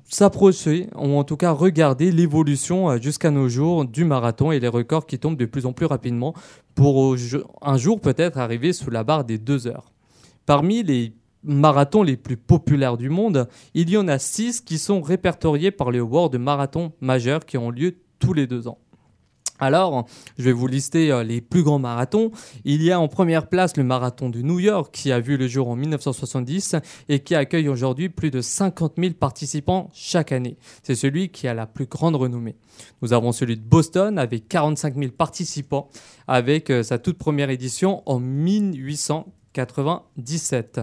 [0.10, 4.68] s'approcher, ou en tout cas regarder l'évolution euh, jusqu'à nos jours du marathon et les
[4.68, 6.34] records qui tombent de plus en plus rapidement
[6.76, 7.16] pour
[7.62, 9.94] un jour peut-être arriver sous la barre des deux heures.
[10.46, 15.02] Parmi les marathons les plus populaires du monde, il y en a six qui sont
[15.02, 18.80] répertoriés par les World Marathon majeurs qui ont lieu tous les deux ans.
[19.62, 22.32] Alors, je vais vous lister euh, les plus grands marathons.
[22.64, 25.48] Il y a en première place le marathon de New York qui a vu le
[25.48, 26.78] jour en 1970
[27.10, 30.56] et qui accueille aujourd'hui plus de 50 000 participants chaque année.
[30.82, 32.56] C'est celui qui a la plus grande renommée.
[33.02, 35.90] Nous avons celui de Boston avec 45 000 participants
[36.28, 40.80] avec euh, sa toute première édition en 1897.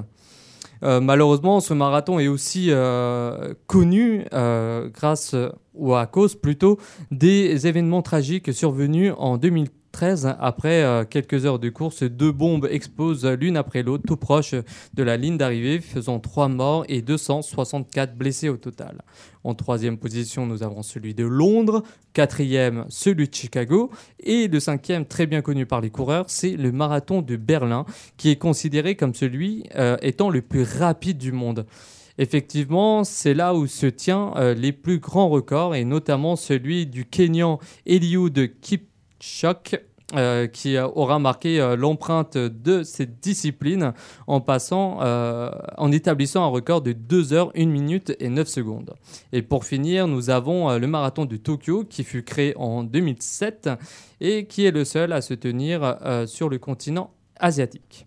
[0.82, 5.34] Euh, malheureusement, ce marathon est aussi euh, connu euh, grâce
[5.74, 6.78] ou à cause plutôt
[7.10, 9.36] des événements tragiques survenus en
[9.96, 12.02] 2013 après euh, quelques heures de course.
[12.02, 14.54] Deux bombes explosent l'une après l'autre tout proche
[14.94, 19.02] de la ligne d'arrivée, faisant trois morts et 264 blessés au total.
[19.42, 21.82] En troisième position, nous avons celui de Londres,
[22.12, 26.72] quatrième, celui de Chicago, et le cinquième, très bien connu par les coureurs, c'est le
[26.72, 31.64] marathon de Berlin, qui est considéré comme celui euh, étant le plus rapide du monde.
[32.18, 37.04] Effectivement, c'est là où se tient euh, les plus grands records, et notamment celui du
[37.04, 38.52] Kenyan Eliud
[39.18, 39.80] Kipchoge,
[40.14, 43.92] euh, qui aura marqué euh, l'empreinte de cette discipline
[44.28, 48.94] euh, en établissant un record de 2 heures, 1 minute et 9 secondes.
[49.32, 53.70] Et pour finir, nous avons le marathon de Tokyo qui fut créé en 2007
[54.20, 58.05] et qui est le seul à se tenir sur le continent asiatique.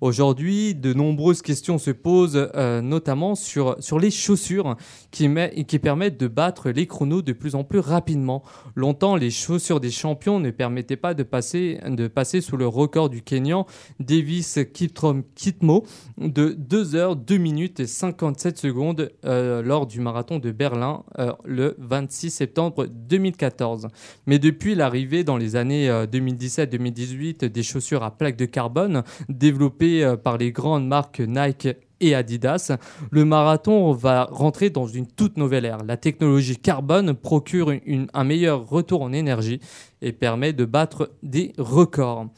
[0.00, 4.76] Aujourd'hui, de nombreuses questions se posent, euh, notamment sur, sur les chaussures
[5.10, 8.42] qui, met- qui permettent de battre les chronos de plus en plus rapidement.
[8.76, 13.10] Longtemps, les chaussures des champions ne permettaient pas de passer, de passer sous le record
[13.10, 13.66] du Kenyan
[13.98, 15.84] Davis Kiptrom Kitmo
[16.16, 21.32] de 2 heures, 2 minutes et 57 secondes euh, lors du marathon de Berlin euh,
[21.44, 23.88] le 26 septembre 2014.
[24.26, 29.89] Mais depuis l'arrivée dans les années euh, 2017-2018 des chaussures à plaques de carbone développées
[30.02, 31.68] euh, par les grandes marques Nike
[32.00, 32.76] et Adidas,
[33.10, 35.84] le marathon va rentrer dans une toute nouvelle ère.
[35.84, 37.72] La technologie carbone procure
[38.14, 39.60] un meilleur retour en énergie
[40.00, 42.28] et permet de battre des records.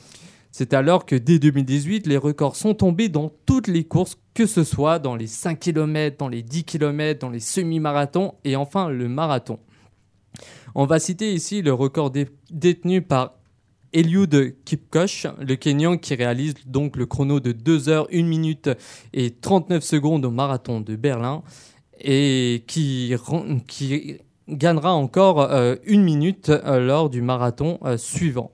[0.50, 4.64] C'est alors que dès 2018, les records sont tombés dans toutes les courses, que ce
[4.64, 9.08] soit dans les 5 km, dans les 10 km, dans les semi-marathons et enfin le
[9.08, 9.58] marathon.
[10.74, 13.34] On va citer ici le record dé- détenu par
[13.92, 18.70] Eliud Kipkoch, le Kenyan qui réalise donc le chrono de 2 heures, 1 minute
[19.12, 21.42] et 39 secondes au marathon de Berlin
[22.00, 23.14] et qui,
[24.48, 28.50] gagnera encore euh, une minute euh, lors du marathon euh, suivant.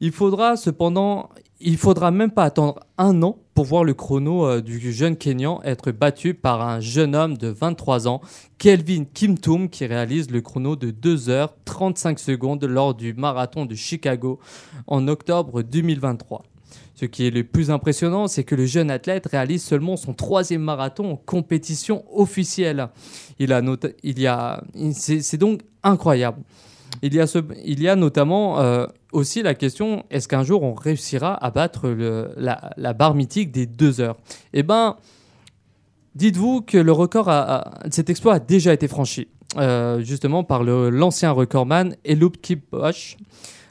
[0.00, 1.30] Il faudra cependant,
[1.60, 5.60] il faudra même pas attendre un an pour voir le chrono euh, du jeune Kenyan
[5.64, 8.20] être battu par un jeune homme de 23 ans,
[8.58, 13.74] Kelvin Kimtum, qui réalise le chrono de 2 heures 35 secondes lors du marathon de
[13.74, 14.40] Chicago
[14.86, 16.42] en octobre 2023.
[16.96, 20.62] Ce qui est le plus impressionnant, c'est que le jeune athlète réalise seulement son troisième
[20.62, 22.88] marathon en compétition officielle.
[23.38, 24.62] Il a noté, il y a,
[24.92, 26.40] c'est donc incroyable.
[27.02, 31.88] Il y a, notamment euh, aussi la question est-ce qu'un jour on réussira à battre
[32.36, 34.16] la, barre mythique des deux heures?
[34.52, 34.96] Eh ben,
[36.14, 41.30] dites-vous que le record, a, cet exploit a déjà été franchi, euh, justement par l'ancien
[41.30, 43.16] recordman Elup Kiposh.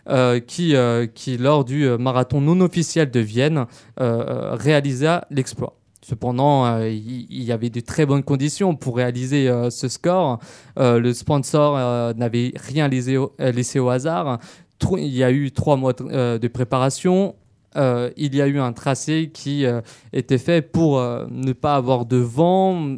[0.10, 0.76] euh, qui,
[1.16, 3.66] qui, lors du marathon non officiel de Vienne,
[3.98, 5.78] réalisa l'exploit.
[6.04, 10.40] Cependant, euh, il y, avait de très bonnes conditions pour réaliser euh, ce score.
[10.78, 14.40] Euh, le sponsor n'avait rien laissé au, hasard.
[14.98, 17.36] Il y a eu trois mois de, préparation.
[17.78, 19.66] Il y a eu un tracé qui
[20.12, 22.98] était fait pour ne pas avoir de vent,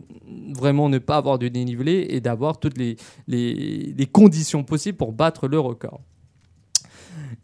[0.56, 5.60] vraiment ne pas avoir de dénivelé et d'avoir toutes les, conditions possibles pour battre le
[5.60, 6.02] record.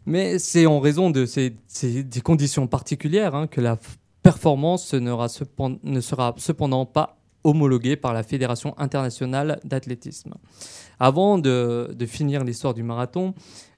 [0.06, 1.54] Mais c'est en raison de ces,
[2.02, 3.78] des conditions particulières hein, que la
[4.22, 10.34] performance ne sera, cependant, pas homologuée par la Fédération internationale d'athlétisme.
[11.00, 13.34] Avant de, finir l'histoire du marathon,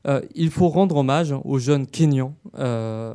[0.06, 3.14] euh, il faut rendre hommage au jeune Kenyan euh,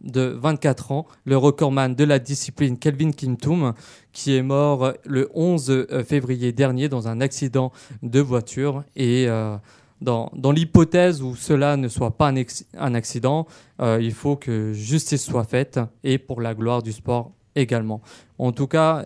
[0.00, 3.74] de 24 ans, le recordman de la discipline Kelvin Kimtoum,
[4.12, 7.70] qui est mort le 11 février dernier dans un accident
[8.02, 8.82] de voiture.
[8.96, 9.56] Et euh,
[10.00, 12.32] dans, l'hypothèse où cela ne soit pas
[12.76, 13.46] un, accident,
[13.80, 18.02] euh, il faut que justice soit faite et pour la gloire du sport également.
[18.38, 19.04] En tout cas,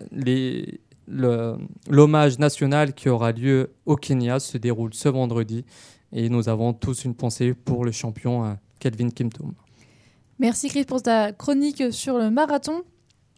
[1.89, 5.65] l'hommage national qui aura lieu au Kenya se déroule ce vendredi
[6.13, 9.53] et nous avons tous une pensée pour le champion euh, Kelvin Kimtoum.
[10.39, 12.83] Merci Chris pour ta chronique sur le marathon.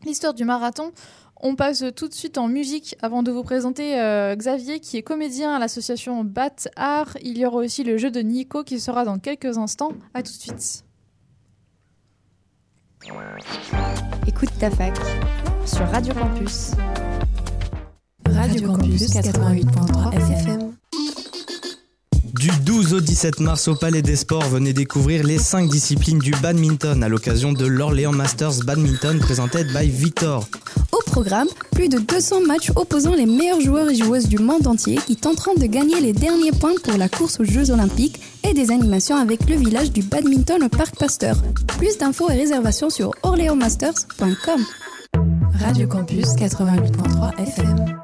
[0.04, 0.92] L'histoire du marathon.
[1.42, 5.02] On passe tout de suite en musique avant de vous présenter euh, Xavier qui est
[5.02, 7.16] comédien à l'association Bat Art.
[7.22, 9.92] Il y aura aussi le jeu de Nico qui sera dans quelques instants.
[10.12, 10.84] À tout de suite.
[14.26, 14.94] Écoute ta fac
[15.64, 16.72] sur Radio Campus.
[18.28, 20.74] Radio Campus 88.3 FM.
[22.34, 26.30] Du 12 au 17 mars au Palais des Sports, venez découvrir les 5 disciplines du
[26.30, 30.46] badminton à l'occasion de l'Orléans Masters Badminton présenté by Victor.
[30.92, 34.98] Au programme, plus de 200 matchs opposant les meilleurs joueurs et joueuses du monde entier
[35.06, 38.70] qui tenteront de gagner les derniers points pour la course aux Jeux Olympiques et des
[38.70, 41.36] animations avec le village du badminton au Parc Pasteur.
[41.78, 44.64] Plus d'infos et réservations sur orléansmasters.com.
[45.60, 48.00] Radio Campus 88.3 FM.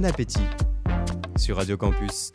[0.00, 0.40] Bon appétit
[1.36, 2.32] sur Radio Campus.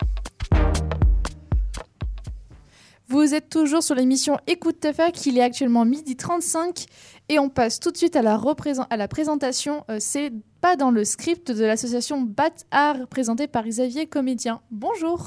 [3.08, 6.86] Vous êtes toujours sur l'émission Écoute ta fac, il est actuellement midi 35
[7.28, 9.82] et on passe tout de suite à la, représent- à la présentation.
[9.90, 14.60] Euh, C'est pas dans le script de l'association Bat Art présentée par Xavier Comédien.
[14.70, 15.26] Bonjour.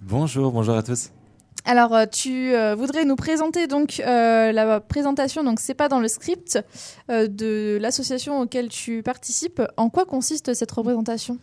[0.00, 1.10] Bonjour, bonjour à tous.
[1.64, 5.98] Alors euh, tu euh, voudrais nous présenter donc euh, la présentation, donc c'est pas dans
[6.00, 6.58] le script
[7.10, 9.60] euh, de l'association auquel tu participes.
[9.76, 11.36] En quoi consiste cette représentation?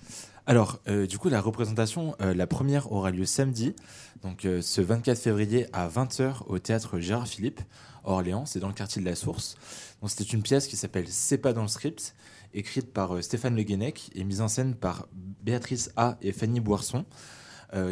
[0.50, 3.76] Alors, euh, du coup, la représentation, euh, la première aura lieu samedi,
[4.22, 7.60] donc euh, ce 24 février à 20h au théâtre Gérard Philippe,
[8.06, 9.56] Orléans, c'est dans le quartier de la Source.
[10.00, 12.16] Donc, c'était une pièce qui s'appelle C'est pas dans le script,
[12.54, 17.04] écrite par Stéphane Le Guenec et mise en scène par Béatrice A et Fanny Boisson.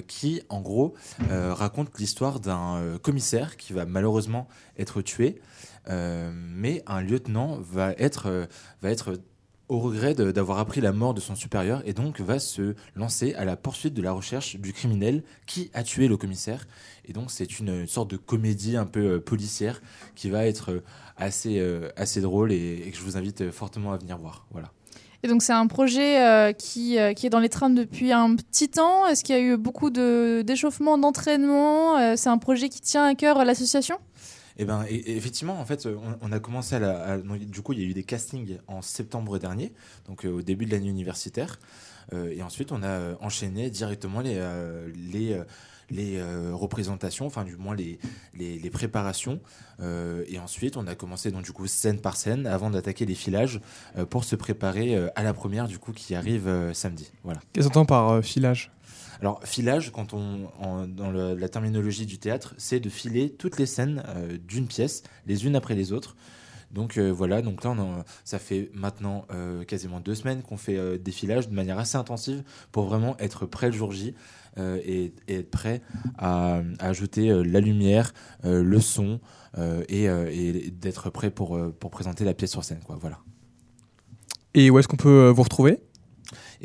[0.07, 0.93] qui, en gros,
[1.29, 4.47] raconte l'histoire d'un commissaire qui va malheureusement
[4.77, 5.41] être tué,
[5.89, 8.47] mais un lieutenant va être,
[8.81, 9.19] va être
[9.67, 13.33] au regret de- d'avoir appris la mort de son supérieur et donc va se lancer
[13.33, 16.67] à la poursuite de la recherche du criminel qui a tué le commissaire.
[17.05, 19.81] Et donc c'est une, sorte de comédie un peu euh, policière
[20.15, 20.83] qui va être euh,
[21.17, 24.45] assez, euh, assez drôle et, que je vous invite fortement à venir voir.
[24.51, 24.71] Voilà.
[25.23, 29.07] Et donc c'est un projet qui, qui est dans les trames depuis un petit temps.
[29.07, 33.15] Est-ce qu'il y a eu beaucoup de d'échauffement, d'entraînement C'est un projet qui tient à
[33.15, 33.97] cœur l'association?
[34.57, 35.87] Eh ben, et- et effectivement, en fait,
[36.21, 39.73] on, a commencé à, du coup, il y a eu des castings en septembre dernier,
[40.07, 41.59] donc euh, au début de l'année universitaire,
[42.13, 44.39] Euh, et ensuite on a euh, enchaîné directement les
[45.91, 46.21] les
[46.53, 47.97] représentations, enfin du moins les
[48.35, 49.39] les, préparations,
[49.81, 53.59] et ensuite on a commencé donc du coup scène par scène avant d'attaquer les filages
[54.09, 57.11] pour se préparer à la première du coup qui arrive samedi.
[57.23, 57.39] Voilà.
[57.53, 58.71] Qu'est-ce qu'on entend par filage?
[59.21, 64.03] Alors, filage, quand on, dans la terminologie du théâtre, c'est de filer toutes les scènes
[64.07, 66.15] euh, d'une pièce, les unes après les autres.
[66.71, 67.73] Donc euh, voilà, donc là,
[68.25, 72.43] ça fait maintenant euh, quasiment deux semaines qu'on fait des filages de manière assez intensive
[72.71, 74.13] pour vraiment être prêt le jour J
[74.57, 75.81] et, être prêt
[76.17, 78.13] à, ajouter la lumière,
[78.43, 79.19] le son
[79.89, 80.09] et,
[80.71, 82.79] d'être prêt pour, pour présenter la pièce sur scène.
[82.87, 83.19] Voilà.
[84.53, 85.84] Et où est-ce qu'on peut vous retrouver?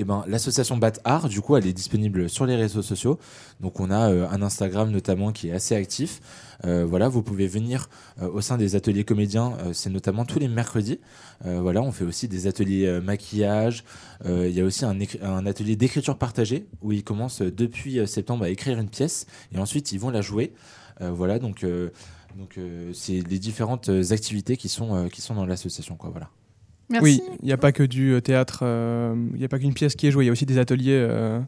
[0.01, 3.18] Eh ben, l'association Bat Art, du coup, elle est disponible sur les réseaux sociaux.
[3.61, 6.22] Donc, on a euh, un Instagram notamment qui est assez actif.
[6.64, 7.90] Euh, voilà, vous pouvez venir
[8.22, 9.59] euh, au sein des ateliers comédiens.
[9.74, 11.01] c'est notamment tous les mercredis.
[11.44, 13.84] Voilà, on fait aussi des ateliers maquillage.
[14.24, 18.78] Il y a aussi un, atelier d'écriture partagée où ils commencent depuis septembre à écrire
[18.78, 20.53] une pièce et ensuite ils vont la jouer.
[21.01, 21.64] Voilà, donc
[22.36, 22.59] donc
[22.92, 25.96] c'est les différentes activités qui sont qui sont dans l'association.
[26.03, 26.28] Voilà.
[27.03, 29.74] Oui, il n'y a pas que du euh, théâtre, euh, il n'y a pas qu'une
[29.74, 30.93] pièce qui est jouée, il y a aussi des ateliers.
[31.09, 31.38] euh,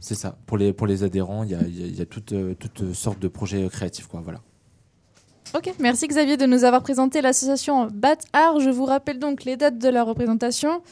[0.00, 0.36] C'est ça.
[0.46, 2.34] Pour les, pour les adhérents, il y a, il y a- il y a toutes,
[2.58, 4.06] toutes sortes de projets créatifs.
[4.06, 4.40] Quoi, voilà.
[5.54, 8.58] Ok, merci Xavier de nous avoir présenté l'association Bat Art.
[8.60, 10.82] Je vous rappelle donc les dates de la représentation.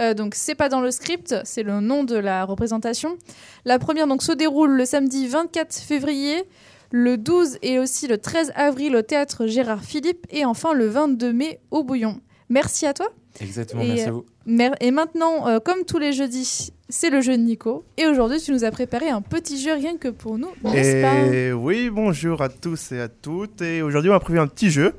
[0.00, 3.16] Euh, donc c'est pas dans le script, c'est le nom de la représentation.
[3.64, 6.44] La première donc se déroule le samedi 24 février,
[6.90, 11.32] le 12 et aussi le 13 avril au théâtre Gérard Philippe et enfin le 22
[11.32, 12.20] mai au Bouillon.
[12.48, 13.08] Merci à toi.
[13.40, 14.26] Exactement, Et, merci à euh, vous.
[14.46, 17.84] mer- Et maintenant, euh, comme tous les jeudis, c'est le jeu de Nico.
[17.96, 21.34] Et aujourd'hui, tu nous as préparé un petit jeu rien que pour nous, n'est-ce pas?
[21.34, 23.62] Et oui, bonjour à tous et à toutes.
[23.62, 24.92] Et aujourd'hui, on a prévu un petit jeu.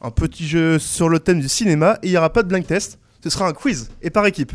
[0.00, 1.98] Un petit jeu sur le thème du cinéma.
[2.02, 2.98] Et il n'y aura pas de blind test.
[3.24, 3.90] Ce sera un quiz.
[4.02, 4.52] Et par équipe.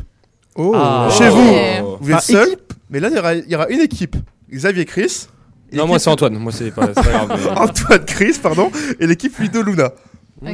[0.55, 0.71] Oh.
[0.75, 1.09] Ah.
[1.17, 1.35] Chez Oh.
[1.35, 2.47] vous, vous êtes Par seul.
[2.89, 4.15] Mais là, il y aura- il y, aura une équipe.
[4.51, 5.27] Xavier Chris.
[5.73, 6.35] Non, moi, c'est Antoine.
[6.37, 8.71] Moi, c'est pas- c'est pas grave, mais- Antoine Chris, pardon.
[8.99, 9.91] Et l'équipe Ludo Luna.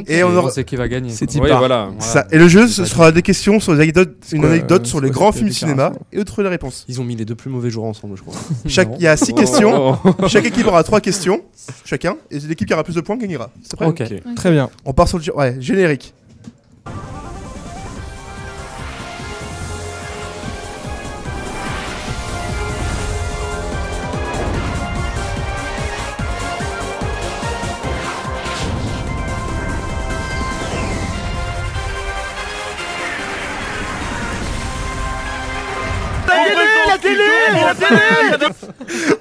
[0.06, 0.50] Et on aura...
[0.50, 1.10] sait qui va gagner.
[1.10, 1.90] C'est Oui, voilà.
[1.98, 2.26] Ça.
[2.30, 4.98] Et le jeu, ce sera des questions sur les anecdotes, une quoi, anecdote euh, sur
[4.98, 6.84] c'est les grands films du cinéma déclaration et trouver les réponses.
[6.88, 8.34] Ils ont mis les deux plus mauvais jours ensemble, je crois.
[8.66, 9.40] Chaque, il y a six Oh.
[9.40, 9.98] questions.
[10.28, 11.42] Chaque équipe aura trois questions,
[11.84, 12.16] chacun.
[12.30, 13.50] Et l'équipe qui aura plus de points gagnera.
[13.62, 14.02] C'est prêt Ok.
[14.02, 14.34] Ok.
[14.34, 14.68] Très bien.
[14.84, 16.12] On part sur le ouais, générique.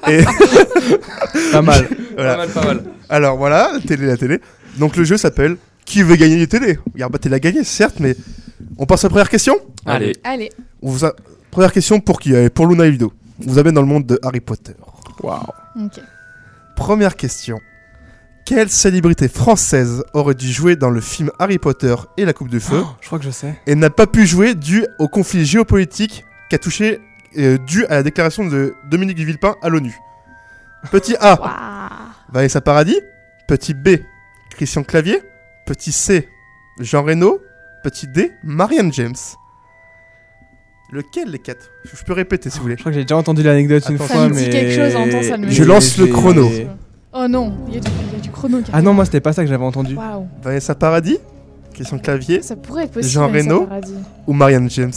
[0.07, 0.23] Et-
[1.51, 1.87] Pas mal.
[2.15, 2.31] Voilà.
[2.33, 2.83] Pas mal, pas mal.
[3.09, 4.39] Alors voilà, la télé, la télé.
[4.77, 6.79] Donc le jeu s'appelle Qui veut gagner les télés?
[6.95, 8.15] Yarbat l'a gagné, certes, mais
[8.77, 9.55] on passe à la première question
[9.85, 10.13] Allez.
[10.23, 10.49] Allez.
[10.81, 11.13] On vous a-
[11.51, 13.13] Première question pour qui Allez, Pour Luna et Ludo.
[13.45, 14.73] On vous amène dans le monde de Harry Potter.
[15.23, 15.39] Waouh.
[15.79, 15.99] Ok.
[16.75, 17.59] Première question.
[18.45, 22.59] Quelle célébrité française aurait dû jouer dans le film Harry Potter et la Coupe de
[22.59, 23.55] Feu Je crois que je sais.
[23.67, 27.01] et n'a pas pu jouer dû au conflit géopolitique qui a touché,
[27.37, 29.95] euh, dû à la déclaration de Dominique Villepin à l'ONU
[30.91, 31.89] Petit A.
[32.31, 32.99] Vanessa Paradis.
[33.47, 33.89] Petit B.
[34.51, 35.21] Christian Clavier.
[35.65, 36.27] Petit C.
[36.79, 37.39] Jean Reno.
[37.83, 38.31] Petit D.
[38.43, 39.15] Marianne James.
[40.91, 41.69] Lequel les quatre?
[41.83, 42.75] Je peux répéter si vous voulez.
[42.75, 44.43] Je crois que j'ai déjà entendu l'anecdote une fois, Ça me mais.
[44.45, 46.49] dit quelque chose, entends, ça me Je dit- lance le chrono.
[47.13, 48.59] Oh non, il y, a du- il y a du chrono.
[48.71, 49.95] Ah non, moi c'était pas ça que j'avais entendu.
[49.95, 50.27] Waouh.
[50.41, 51.17] Vanessa Paradis
[51.73, 52.41] Question clavier.
[52.41, 53.11] Ça pourrait être possible.
[53.11, 53.67] Jean Reno
[54.27, 54.91] ou Marianne James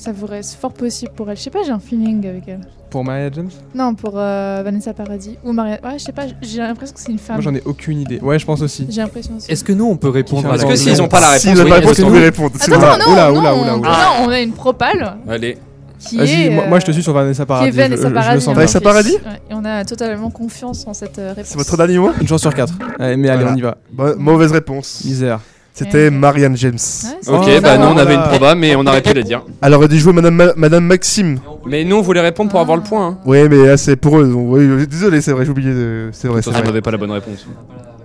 [0.00, 1.36] Ça pourrait être fort possible pour elle.
[1.36, 2.60] Je sais pas, j'ai un feeling avec elle.
[2.88, 5.78] Pour Maria James Non, pour euh, Vanessa Paradis ou Maria.
[5.84, 7.36] Ouais, je sais pas, j'ai l'impression que c'est une femme.
[7.36, 8.18] Moi j'en ai aucune idée.
[8.20, 8.86] Ouais, je pense aussi.
[8.88, 9.52] J'ai l'impression aussi.
[9.52, 11.38] Est-ce que nous, on peut répondre à Est-ce la que question s'ils ont pas la
[11.38, 12.50] S'ils réponse, n'ont oui, pas réponse, que nous- pouvez répondre.
[12.58, 13.90] Attends, non, Oula, non, oula, oula, oula.
[13.90, 15.58] non, on a une propale Allez.
[15.98, 16.50] qui Vas-y, est.
[16.50, 17.70] moi, euh, moi, je te suis sur Vanessa Qui est Paradis.
[17.72, 18.42] je- Vanessa je- je le Paradis.
[18.44, 18.54] sens.
[18.54, 18.80] Vanessa.
[18.80, 21.50] Paradis Ouais, Et on a totalement confiance en cette euh, réponse.
[21.50, 22.10] C'est votre dernier mot?
[22.18, 22.72] Une chance sur quatre.
[22.98, 23.76] Allez, mais allez, on y va.
[23.92, 25.02] Bah, Mauvaise réponse.
[25.04, 25.40] Misère.
[25.84, 26.72] C'était Marianne James.
[26.74, 29.42] Ouais, c'est Ok, bah nous on avait une proba, mais on aurait pu le dire.
[29.62, 31.38] Elle aurait dû jouer Madame, Ma- Madame Maxime.
[31.66, 33.06] Mais nous on voulait répondre pour avoir le point.
[33.08, 33.18] Hein.
[33.24, 34.26] Ouais, mais là c'est pour eux.
[34.28, 36.10] donc, oui, désolé, c'est vrai, j'ai oublié de.
[36.12, 36.68] C'est vrai, c'est Ça, on vrai.
[36.68, 37.46] n'avait pas la bonne réponse.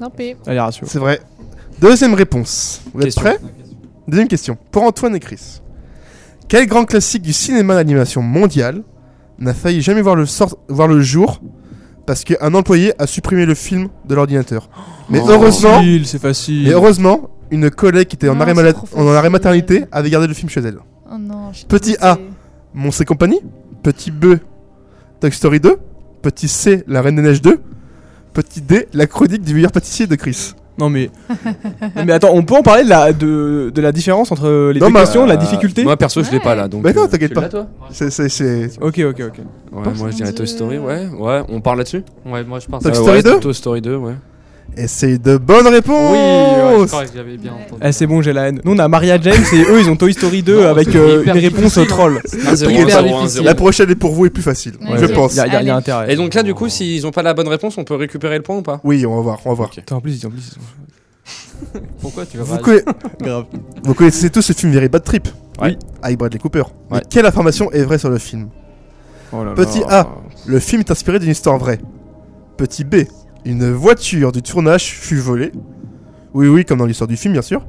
[0.01, 0.35] Non, P.
[0.47, 0.85] Allez, ratio.
[0.89, 1.19] C'est vrai.
[1.79, 2.81] Deuxième réponse.
[2.93, 3.21] Vous êtes Question.
[3.23, 3.39] prêts?
[4.07, 4.57] Deuxième question.
[4.71, 5.61] Pour Antoine et Chris.
[6.47, 8.83] Quel grand classique du cinéma d'animation mondial
[9.39, 11.41] n'a failli jamais voir le, sort- voir le jour
[12.05, 14.69] parce qu'un employé a supprimé le film de l'ordinateur?
[15.09, 15.27] Mais Oh.
[15.29, 16.63] heureusement, Facile, c'est facile.
[16.67, 20.27] mais heureusement, une collègue qui était en Non, arrêt, malade- en arrêt maternité avait gardé
[20.27, 20.77] le film chez elle.
[21.11, 21.95] Oh non, Petit.
[22.01, 22.17] A.
[22.73, 23.39] Monstres et compagnie.
[23.83, 24.35] Petit B.
[25.21, 25.77] Toy Story 2.
[26.21, 26.83] Petit C.
[26.87, 27.59] La Reine des Neiges 2.
[28.33, 28.87] Petit D.
[28.93, 30.53] La chronique du meilleur pâtissier de Chris.
[30.77, 31.09] Non mais...
[31.95, 34.81] non, mais attends, on peut en parler de la, de, de la différence entre les
[34.81, 36.81] Non, deux mais- questions, la difficulté Moi perso je l'ai pas là donc.
[36.81, 37.47] Bah non, euh, t'inquiète pas.
[37.47, 38.71] toi C'est, c'est, c'est...
[38.81, 39.39] Ok, ok, ok.
[39.71, 41.07] Ouais, moi je dirais Toy Story, ouais.
[41.17, 42.83] Ouais, on parle là-dessus Ouais, moi je pense.
[42.83, 44.15] Toy Euh, Story ouais, 2 Toy Story 2, ouais.
[44.77, 47.81] Et c'est de bonnes réponses Oui, ouais, je crois que j'avais bien entendu.
[47.81, 48.59] Eh, c'est bon, j'ai la haine.
[48.65, 50.97] Nous on a Maria James et eux ils ont Toy Story 2 Non, avec c'est
[50.97, 52.21] euh, hyper une réponse difficile, troll.
[52.47, 53.29] Un zéro, hyper un zéro, un difficile.
[53.29, 53.45] zéro.
[53.45, 55.33] La prochaine est pour vous et plus facile, Ouais, je pense.
[55.33, 55.69] Il y a, y a- y a Allez.
[55.71, 56.11] intérêt.
[56.13, 58.43] Et donc là du coup s'ils ont pas la bonne réponse on peut récupérer le
[58.43, 58.81] point ou pas?
[58.83, 59.71] Oui, on va voir, on va voir.
[59.91, 60.53] En plus, ils- en plus, ils
[61.73, 62.81] sont- Pourquoi tu vas Vous, pas conna-
[63.21, 63.45] Grave.
[63.83, 65.27] vous connaissez tous ce film Very Bad Trip?
[65.61, 65.77] Ouais.
[66.01, 66.63] Avec Bradley Cooper.
[66.91, 67.03] Mais Ouais.
[67.09, 68.49] quelle information est vraie sur le film?
[69.31, 70.01] Oh là Petit là.
[70.01, 70.07] A.
[70.45, 71.79] Le film est inspiré d'une histoire vraie.
[72.57, 72.95] Petit B.
[73.45, 75.51] Une voiture du tournage fut volée.
[76.33, 77.65] Oui, oui, comme dans l'histoire du film, bien sûr.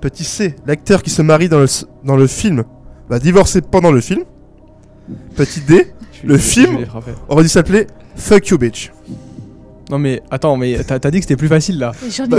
[0.00, 0.54] Petit C.
[0.66, 2.64] L'acteur qui se marie dans le, s- dans le film
[3.08, 4.22] va divorcer pendant le film.
[5.36, 5.92] Petit D.
[6.22, 6.78] Le film
[7.28, 7.86] aurait dû s'appeler
[8.16, 8.92] Fuck You Bitch.
[9.90, 11.92] Non mais attends, mais t'as t'as dit que c'était plus facile là.
[12.28, 12.36] Bah,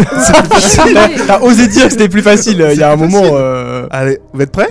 [1.27, 3.23] T'as osé dire que c'était plus facile euh, il y a un moment.
[3.33, 4.69] euh, Allez, vous êtes prêts?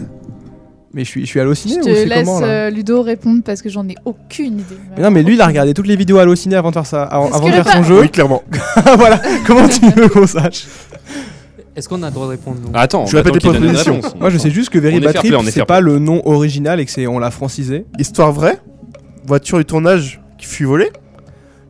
[0.93, 3.43] Mais je suis, je suis halluciné Je ou te laisse comment là euh, Ludo répondre
[3.45, 4.76] parce que j'en ai aucune idée.
[4.97, 7.05] Mais non mais lui il a regardé toutes les vidéos hallucinées avant de faire ça,
[7.05, 8.01] avant, de faire son jeu.
[8.01, 8.43] Oui, clairement.
[8.97, 9.20] voilà.
[9.47, 10.66] Comment tu veux qu'on sache?
[11.76, 12.70] Est-ce qu'on a le droit de répondre nous?
[12.74, 14.01] Attends, Je répète les propositions.
[14.18, 16.91] Moi je sais juste que Very Bad Trip c'est pas le nom original et que
[16.91, 17.86] c'est on l'a francisé.
[17.99, 18.61] Histoire vraie
[19.26, 20.91] Voiture du tournage qui fut volée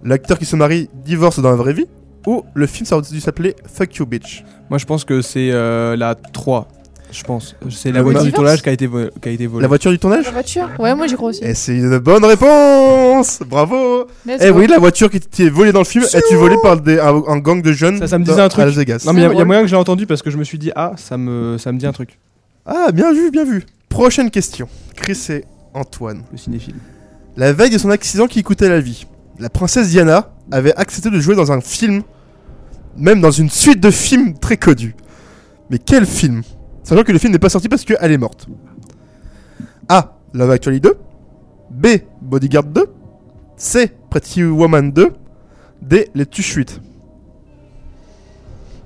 [0.03, 1.87] L'acteur qui se marie divorce dans la vraie vie
[2.27, 5.51] Ou le film ça aurait dû s'appeler Fuck You Bitch Moi je pense que c'est
[5.53, 6.69] euh, la 3.
[7.13, 7.57] Je pense.
[7.71, 9.63] C'est la voiture du tournage qui a été, vo- qui a été volée.
[9.63, 11.43] La voiture du tournage La voiture Ouais, moi j'y crois aussi.
[11.45, 14.59] Et c'est une bonne réponse Bravo Let's Eh go.
[14.59, 17.39] oui, la voiture qui était volée dans le film est volée par des, un, un
[17.39, 18.63] gang de jeunes Ça, ça me dans- disait un truc.
[18.63, 19.03] à Las Vegas.
[19.07, 20.45] Non mais il y a- y, moyen que je l'ai entendu parce que je me
[20.45, 22.19] suis dit ah ça me, ça me dit un truc.
[22.67, 24.69] Ah, bien vu, bien vu Prochaine question.
[24.95, 25.45] Chris et
[25.75, 26.23] Antoine.
[26.31, 26.75] Le cinéphile.
[27.37, 29.07] La veille de son accident qui coûtait la vie,
[29.39, 32.03] la princesse Diana avait accepté de jouer dans un film,
[32.97, 34.95] même dans une suite de films très connus.
[35.71, 36.43] Mais quel film?
[36.91, 38.49] Sachant que le film n'est pas sorti parce qu'elle est morte.
[39.89, 40.17] A.
[40.35, 40.93] Love Actually 2.
[41.71, 41.87] B.
[42.21, 42.85] Bodyguard 2.
[43.57, 43.93] C.
[44.11, 45.13] Pretty Woman 2.
[45.83, 46.11] D.
[46.17, 46.81] Les Tuches 8.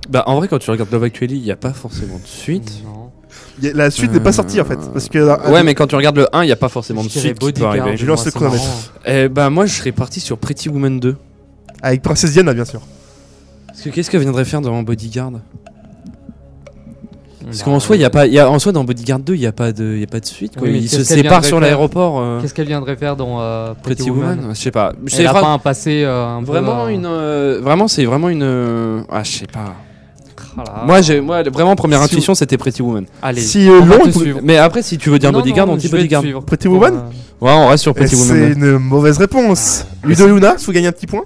[0.07, 2.83] Bah en vrai quand tu regardes Love Actually, il y a pas forcément de suite.
[2.85, 3.09] Non.
[3.59, 4.77] Y a- La suite n'est pas sortie en fait.
[4.93, 7.01] Parce que euh, Ouais, mais quand tu regardes le 1, il y a pas forcément
[7.03, 7.97] de Je dirais suite qui peut Bodyguard, arriver.
[7.97, 8.63] Je lance moi, le c'est chronomètre.
[8.63, 8.79] marrant.
[9.23, 11.15] Eh bah moi je serais parti sur Pretty Woman 2.
[11.81, 12.81] Avec Princesse Diana, bien sûr.
[13.65, 15.31] Parce que qu'est-ce qu'elle viendrait faire dans Bodyguard?
[17.45, 19.19] Parce Bah, qu'en soi, il y a pas, il y a, en soi dans Bodyguard
[19.19, 20.53] 2, il y a pas de, il y a pas de suite.
[20.57, 20.67] Quoi.
[20.67, 22.19] Oui, Ils se séparent sur l'aéroport.
[22.19, 24.93] euh, Qu'est-ce qu'elle viendrait faire dans euh, Pretty, Pretty Woman, Woman, je sais pas.
[25.07, 27.87] Sais Elle a pas- pas un passé euh, un peu, Vraiment euh, une, euh, vraiment
[27.87, 29.75] c'est vraiment une, euh, ah je sais pas.
[30.57, 30.83] Ah là.
[30.85, 33.05] Moi j'ai, moi vraiment première Si intuition c'était Pretty Woman.
[33.21, 34.39] Allez, Si, on euh, va long, te vous- suivre.
[34.41, 36.21] Mais après si tu veux dire Non, Bodyguard, non, on dit je vais te Bodyguard.
[36.21, 36.41] suivre.
[36.41, 38.53] Pretty Woman euh, Ouais, on reste sur Et Pretty c'est Woman.
[38.57, 39.85] une mauvaise réponse.
[40.03, 41.23] Ludo et Luna, vous gagnez un petit point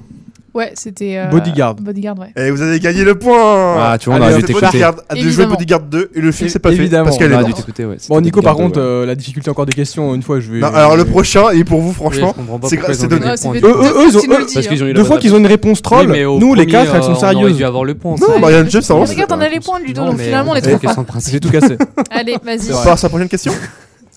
[0.53, 1.17] Ouais, c'était.
[1.17, 1.75] euh, Bodyguard.
[1.75, 2.31] Bodyguard, ouais.
[2.35, 4.65] Et vous avez gagné le point Ah, tu vois, on Allez, aurait dû t'écouter.
[4.67, 5.45] Bodyguard a dû jouer.
[5.45, 7.05] Bodyguard 2 et le film s'est pas fait évidemment.
[7.05, 7.97] parce qu'elle On est aurait dû t'écouter, ouais.
[8.09, 8.85] Bon Nico par contre ouais.
[8.85, 10.59] euh, la difficulté encore des questions une fois je vais.
[10.59, 12.33] Non, alors le prochain est pour vous franchement.
[12.67, 13.25] c'est c'est donné.
[13.37, 15.33] fait du- Eux, deux eux, fois Parce qu'ils ont eu la Deux bonne fois qu'ils
[15.35, 16.07] ont une réponse troll.
[16.39, 17.57] Nous les quatre elles sont On aurait sérieuses.
[17.57, 18.15] dû avoir le point.
[18.19, 18.39] Non.
[18.39, 19.09] Marianne James, ça avance.
[19.09, 21.03] Regarde, on a les points, Ludo, donc finalement on est c'est trop fort.
[21.03, 21.29] de.
[21.31, 21.77] J'ai tout cassé.
[22.11, 22.71] Allez, vas-y.
[22.73, 23.51] On passe à la prochaine question.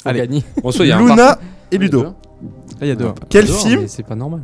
[0.04, 0.28] Allez.
[0.64, 1.38] En soi, il y a un Luna part-
[1.70, 2.06] et Ludo.
[2.82, 3.06] Là il y a deux.
[3.06, 3.14] hein.
[3.28, 4.40] Quel Dehors, film mais C'est pas normal.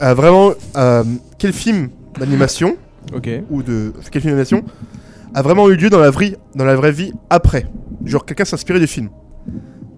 [0.00, 1.04] a vraiment euh,
[1.38, 2.76] quel film d'animation
[3.14, 3.28] Ok.
[3.50, 4.64] ou de quel film d'animation
[5.34, 7.66] a vraiment eu lieu dans la vraie dans la vraie vie après?
[8.04, 9.08] Genre quelqu'un s'est inspiré du film.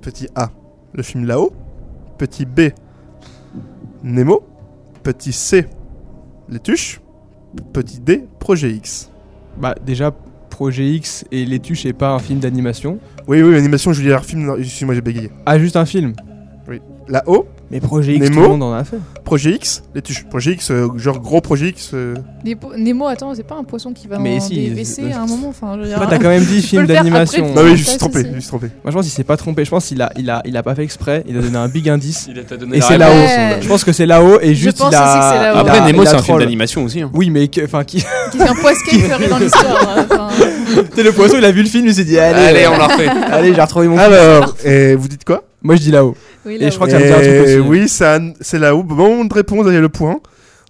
[0.02, 0.50] Petit A,
[0.92, 1.52] le film là-haut.
[2.18, 2.70] Petit B,
[4.02, 4.42] Nemo.
[5.02, 5.66] Petit C,
[6.48, 7.00] Les Tuches.
[7.72, 9.10] Petit D, Projet X.
[9.58, 10.12] Bah, déjà,
[10.50, 12.98] Projet X et Les Tuches est pas un film d'animation.
[13.28, 14.44] Oui, oui, l'animation, je veux dire film.
[14.46, 15.30] non, Excuse-moi, j'ai bégayé.
[15.46, 16.14] Ah, juste un film?
[16.68, 16.80] Oui.
[17.08, 17.46] Là-haut.
[17.70, 18.34] Mais Projet X, Nemo.
[18.36, 18.98] tout le monde en a fait.
[19.24, 20.24] Projet X, Les Tuches.
[20.28, 21.90] Projet X, euh, genre gros Projet X.
[21.94, 22.14] euh,
[22.76, 25.20] Nemo, attends, c'est pas un poisson qui va Mais dans si, des WC euh, à
[25.22, 25.48] un moment.
[25.48, 27.52] Enfin, je veux dire, Toi, t'as quand même dit film peux le faire après d'animation.
[27.54, 28.22] Bah oui, je me suis trompé.
[28.22, 28.66] Je me suis trompé.
[28.84, 29.64] Moi, je pense qu'il s'est pas trompé.
[29.64, 31.24] Je pense qu'il a, il a, il a pas fait exprès.
[31.26, 32.26] Il a donné un big indice.
[32.28, 33.08] Il t'a donné Et la c'est réponse.
[33.30, 33.62] là-haut.
[33.62, 34.38] Je pense que c'est là-haut.
[34.42, 35.42] Et Je juste, pense il aussi que c'est a.
[35.42, 35.56] là-haut.
[35.56, 36.40] il Après, a- Nemo, il a c'est un film troll.
[36.42, 37.00] d'animation aussi.
[37.00, 37.10] hein.
[37.14, 37.96] Oui, mais que- enfin, qui.
[38.32, 40.28] Qu'est-ce qu'un poisquet ferait dans l'histoire enfin,
[40.94, 42.86] sais, le poisson, il a vu le film, il s'est dit Allez, Allez, on l'a
[42.88, 43.08] refait.
[43.08, 43.96] Allez, j'ai retrouvé mon.
[43.98, 45.42] Alors, et vous dites quoi?
[45.62, 46.14] Moi, je dis là-haut.
[46.46, 47.58] Oui, Et je crois que ça me dit un truc aussi.
[47.58, 48.58] Oui, ça- c'est
[49.34, 50.20] réponse, le point.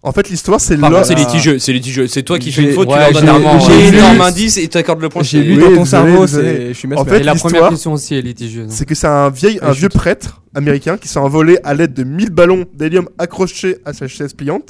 [0.06, 2.06] En fait, l'histoire, c'est Par l'or- contre, c'est litigieux, c'est litigieux.
[2.08, 3.96] C'est toi qui fais J'ai- une faute, ouais, tu leur donnes j'ai- un j'ai lu-
[3.96, 5.22] énorme indice et t'accordes le point.
[5.22, 6.48] J'ai c'est- lu Oui, dans ton désolé, cerveau, désolé.
[6.56, 8.66] c'est- je suis En fait, Et la première l'histoire, question aussi est litigieuse.
[8.68, 12.04] c'est que c'est un vieil, un vieux prêtre américain qui s'est envolé à l'aide de
[12.04, 14.68] 1000 ballons d'hélium accrochés à sa chaise pliante.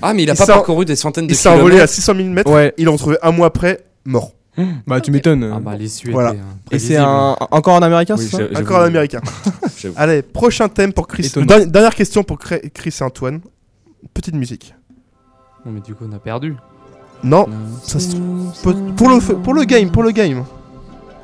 [0.00, 1.92] Ah, mais il a Il pas parcouru des centaines de Il s'est envolé à kilomètres.
[1.94, 2.50] 600 000 mètres.
[2.52, 2.72] Ouais.
[2.78, 4.32] Ils l'ont retrouvé un mois après, mort.
[4.86, 5.50] Bah, tu m'étonnes.
[5.54, 6.22] Ah bah les Suédois.
[6.22, 6.38] Voilà.
[6.40, 7.36] hein, Et c'est un...
[7.50, 8.60] encore en américain, Oui, c'est ça.
[8.60, 9.20] Encore un américain.
[9.96, 11.26] Allez, prochain thème pour Chris.
[11.26, 11.46] Étonnant.
[11.46, 12.58] Dernière- Dernière question pour Chris
[13.00, 13.40] et Antoine.
[14.14, 14.74] Petite musique.
[15.64, 16.54] Non mais du coup on a perdu.
[17.24, 17.46] Non,
[17.82, 18.14] ça se
[18.62, 20.44] pour, pour le pour le game, pour le game.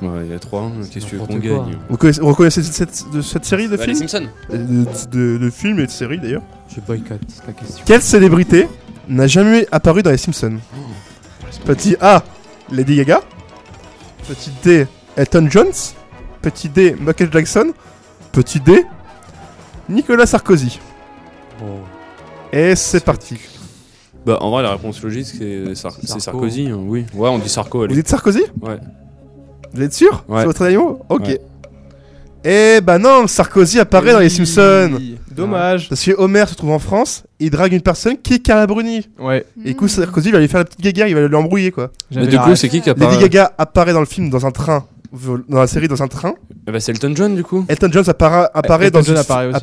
[0.01, 0.63] Ouais, il y a trois.
[0.63, 0.73] hein.
[0.93, 3.77] Qu'est-ce que tu veux qu'on gagne Vous connaissez, vous cette, cette- de cette série de
[3.77, 4.29] Bah, Les films Simpsons.
[4.53, 6.43] Euh, de, de- de films et de séries d'ailleurs.
[6.75, 7.85] Je boycotte la question.
[7.87, 8.67] Quelle célébrité
[9.09, 10.59] n'a jamais apparu dans les Simpsons?
[11.65, 12.25] Petit A,
[12.73, 13.21] Lady Gaga.
[14.29, 15.73] Petit D, Elton Jones.
[16.41, 17.73] Petit D, Michael Jackson.
[18.33, 18.85] Petit D,
[19.89, 20.81] Nicolas Sarkozy.
[21.61, 21.81] Bon.
[22.53, 23.39] Et c'est parti.
[24.25, 26.21] Bah, en vrai, la réponse logique, c'est Sar- c'est Sarko.
[26.21, 26.69] Sarkozy.
[26.69, 27.05] hein, Oui.
[27.15, 27.83] Ouais, on dit Sarko.
[27.83, 27.89] allez.
[27.95, 28.43] Vous dites Sarkozy?
[28.61, 28.79] Ouais.
[29.75, 30.25] Vous êtes sûr?
[30.29, 30.41] Ouais.
[30.41, 31.27] C'est votre dernier mot Ok.
[31.27, 31.41] Ouais.
[32.45, 34.99] Eh bah non, Sarkozy apparaît dans les Simpsons.
[35.31, 35.89] Dommage.
[35.89, 39.09] Parce que Homer se trouve en France, il drague une personne qui est Carla Bruni.
[39.19, 39.47] Ouais.
[39.65, 41.91] Et du coup, Sarkozy va lui faire la petite gaga, il va l'embrouiller quoi.
[42.11, 44.45] J'avais Mais du coup, c'est qui qui Lady apparaît Gaga apparaît dans le film dans
[44.45, 44.85] un train,
[45.49, 46.35] dans la série dans un train.
[46.69, 47.65] Eh Bah, c'est Elton John, du coup.
[47.69, 49.57] Elton John appara- apparaît Elton dans John apparaît aussi.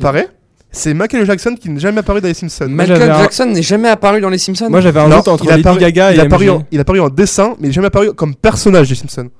[0.72, 2.68] C'est Michael Jackson qui n'est jamais apparu dans les Simpsons.
[2.68, 4.68] Michael un- Jackson n'est jamais apparu dans les Simpsons.
[4.70, 6.82] Moi, j'avais un doute entre il Lady apparu- Gaga et il apparu en, il a
[6.82, 9.30] apparu en dessin, mais il n'est jamais apparu comme personnage des Simpsons.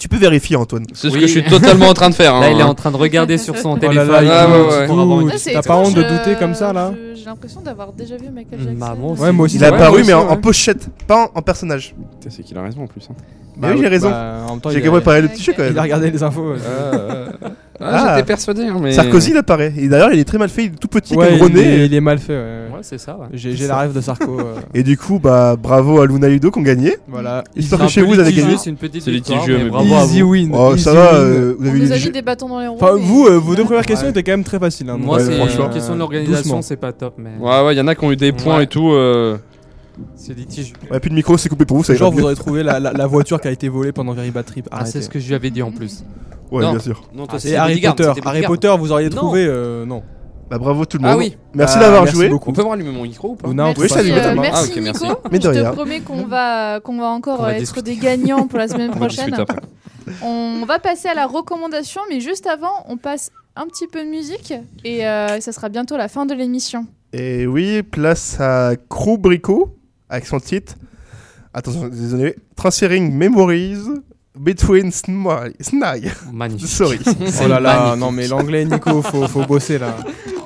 [0.00, 0.86] Tu peux vérifier, Antoine.
[0.94, 1.20] C'est ce Oui.
[1.20, 2.40] que je suis totalement en train de faire.
[2.40, 2.50] Là hein.
[2.54, 4.24] il est en train de regarder sur son Oh là téléphone.
[4.24, 5.32] là, Ah, ouais, ouais.
[5.44, 8.30] T'as pas étrange, honte de euh, douter comme ça là J'ai l'impression d'avoir déjà vu
[8.30, 8.76] Michael Jackson.
[8.78, 9.22] bah, moi aussi.
[9.22, 9.56] Ouais, moi aussi.
[9.56, 11.94] Il a apparu, mais en, pochette, pas en, en personnage.
[12.30, 13.06] C'est qu'il a raison en plus.
[13.10, 13.14] hein.
[13.56, 14.10] Mais oui, j'ai raison.
[14.10, 15.72] bah, en même temps, J'ai il qu'à a- préparer le petit jeu quand Il a
[15.72, 15.82] même.
[15.82, 16.52] regardé les infos.
[16.52, 16.58] ouais.
[17.82, 18.14] Ah, Ah.
[18.16, 18.62] j'étais persuadé.
[18.64, 18.92] hein, mais...
[18.92, 19.72] Sarkozy, il apparaît.
[19.78, 21.60] Et d'ailleurs, il est très mal fait, il est tout petit Ouais, comme il, René.
[21.82, 22.34] est, il est mal fait.
[22.34, 22.66] ouais.
[22.74, 23.16] Ouais, c'est ça.
[23.16, 23.28] ouais.
[23.32, 24.38] J'ai j'ai la rêve de Sarko.
[24.38, 26.96] euh, Et du coup, bah bravo à Luna et Ludo qui ont gagné.
[27.08, 27.42] Voilà.
[27.56, 28.58] J'espère que chez vous, vous avez gagné.
[28.58, 30.30] C'est une petite C'est victoire, litigieux, mais mais bravo à Easy vous.
[30.30, 30.50] win.
[30.54, 31.20] Oh, easy ça va, win.
[31.22, 32.76] euh, vous On avez nous eu a des bâtons dans les roues.
[32.78, 34.90] Enfin, mais- vous, euh, vos deux premières questions étaient quand même très faciles.
[34.90, 35.44] hein, Moi, c'est franchement.
[35.66, 35.96] une question de doucement.
[35.96, 38.32] l'organisation, c'est pas top, mais Ouais, ouais, il y en a qui ont eu des
[38.32, 38.64] points Ouais.
[38.64, 38.90] et tout.
[38.90, 39.38] euh,
[40.14, 40.74] c'est litigieux.
[40.90, 42.92] Ouais, plus de micro, c'est coupé pour vous, ça Genre, vous aurez trouvé la, la,
[42.92, 44.68] la voiture qui a été volée pendant Very Bad Trip.
[44.70, 46.04] Ah, c'est ce que je lui avais dit en plus.
[46.50, 46.70] Ouais, Non.
[46.72, 47.02] bien sûr.
[47.14, 48.20] Non, Ah, c'est Harry Bodyguard, Potter.
[48.24, 48.42] Harry.
[48.42, 49.16] Potter, vous auriez Non.
[49.16, 49.44] trouvé.
[49.46, 50.02] euh, non.
[50.50, 51.12] Bah bravo tout le monde.
[51.14, 51.36] Ah oui.
[51.54, 52.28] Merci d'avoir merci joué.
[52.28, 52.50] beaucoup.
[52.50, 54.76] On peut voir allumer mon micro ou pas Luna, on Merci, ça, euh, merci Ah,
[54.76, 55.04] ok, merci.
[55.04, 55.20] Nico.
[55.30, 55.70] Mais de je rien.
[55.70, 57.94] te promets qu'on va, qu'on va encore On va être discuter.
[57.94, 59.32] des gagnants pour la semaine On prochaine.
[60.24, 64.08] On va passer à la recommandation, mais juste avant, on passe un petit peu de
[64.10, 64.52] musique
[64.84, 66.84] et euh, ça sera bientôt la fin de l'émission.
[67.12, 69.76] Et oui, place à Crew Brico
[70.10, 70.74] avec son titre.
[71.54, 72.36] Attention, désolé.
[72.56, 73.78] Transferring Memories
[74.38, 75.54] Between Snag.
[75.60, 76.12] Snag.
[76.32, 76.68] Magnifique.
[76.68, 76.98] Sorry.
[77.42, 78.00] Oh là là, magnifique.
[78.00, 79.96] non mais l'anglais, Nico, faut, faut bosser là.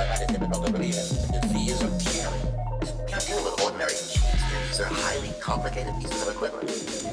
[0.00, 2.40] I difficult to believe that disease or caring
[3.06, 4.22] can't deal with ordinary here.
[4.68, 6.70] These are highly complicated pieces of equipment,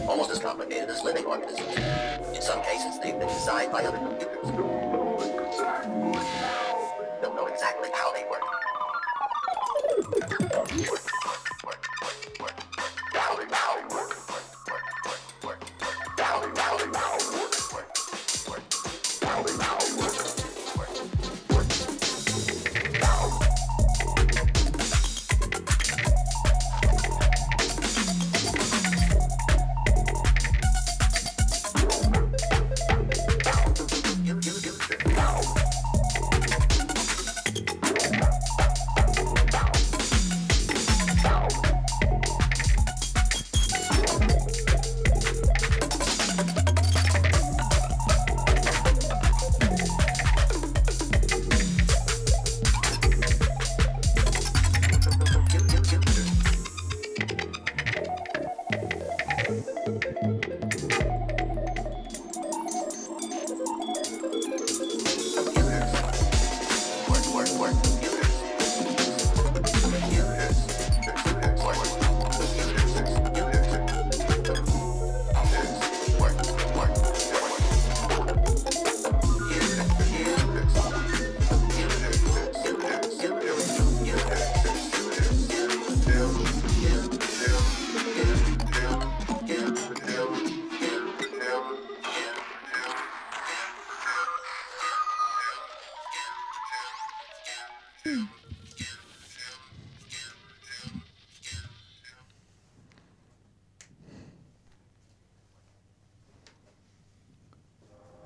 [0.07, 1.75] almost as complicated as living organisms.
[2.33, 4.51] In some cases, they've been designed by other computers.
[7.21, 8.43] Don't know exactly how they work.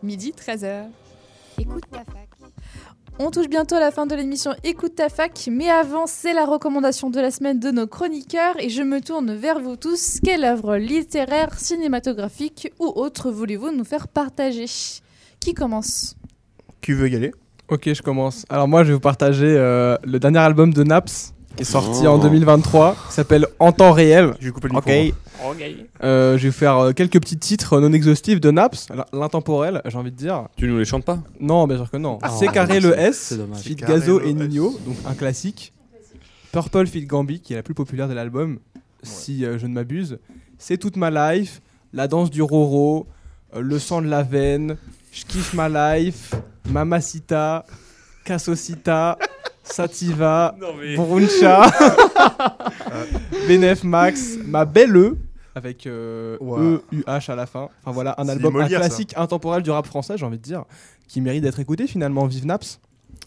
[0.03, 0.85] Midi 13h.
[1.59, 2.27] Écoute ta fac.
[3.19, 6.45] On touche bientôt à la fin de l'émission Écoute ta fac, mais avant, c'est la
[6.45, 10.19] recommandation de la semaine de nos chroniqueurs et je me tourne vers vous tous.
[10.23, 14.65] Quelle œuvre littéraire, cinématographique ou autre voulez-vous nous faire partager?
[15.39, 16.15] Qui commence?
[16.81, 17.31] Qui veut y aller?
[17.67, 18.45] Ok, je commence.
[18.49, 22.07] Alors moi, je vais vous partager euh, le dernier album de Naps qui est sorti
[22.07, 22.21] en Oh.
[22.21, 24.33] 2023, qui s'appelle En temps réel.
[24.39, 24.87] Je vais couper le Ok.
[24.87, 25.17] micro,
[25.49, 25.63] Ok.
[26.03, 29.97] Euh, je vais vous faire euh, quelques petits titres non exhaustifs de Naps, l'intemporel, j'ai
[29.97, 30.47] envie de dire.
[30.55, 31.19] Tu nous les chantes pas?
[31.39, 32.19] Non, bien sûr que non.
[32.21, 33.59] Ah, C'est carré le S, c'est dommage.
[33.61, 34.33] Fit Gazo et.
[34.33, 35.73] Nino, donc un classique.
[36.51, 38.59] Purple Fit Gambi, qui est la plus populaire de l'album,
[39.03, 40.19] si euh, je ne m'abuse.
[40.59, 41.61] C'est toute ma life,
[41.93, 43.07] La danse du Roro,
[43.55, 44.77] euh, Le sang de la veine,
[45.11, 46.33] Je kiffe ma life,
[46.69, 47.65] Mamacita,
[48.25, 49.17] Casosita,
[49.71, 51.71] Sativa, mais- Bruncha,
[53.47, 55.17] Benef Max, Ma belle E,
[55.55, 56.59] avec euh, Wow.
[56.93, 57.69] E-U-H à la fin.
[57.83, 58.75] Enfin voilà, un album, un ça.
[58.77, 60.63] classique intemporel du rap français, j'ai envie de dire,
[61.07, 62.25] qui mérite d'être écouté finalement.
[62.25, 62.79] Vive Naps,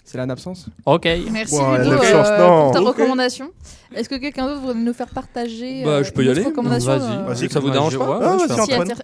[0.05, 0.67] c'est la Napsence.
[0.87, 1.07] Ok.
[1.31, 3.51] Merci Ouah, Ludo euh, pour ta recommandation.
[3.95, 6.45] Est-ce que quelqu'un d'autre voudrait nous faire partager Bah, euh, je peux y aller.
[6.45, 7.25] recommandation Vas-y.
[7.27, 8.37] Vas-y, ça vous dérange pas Ah,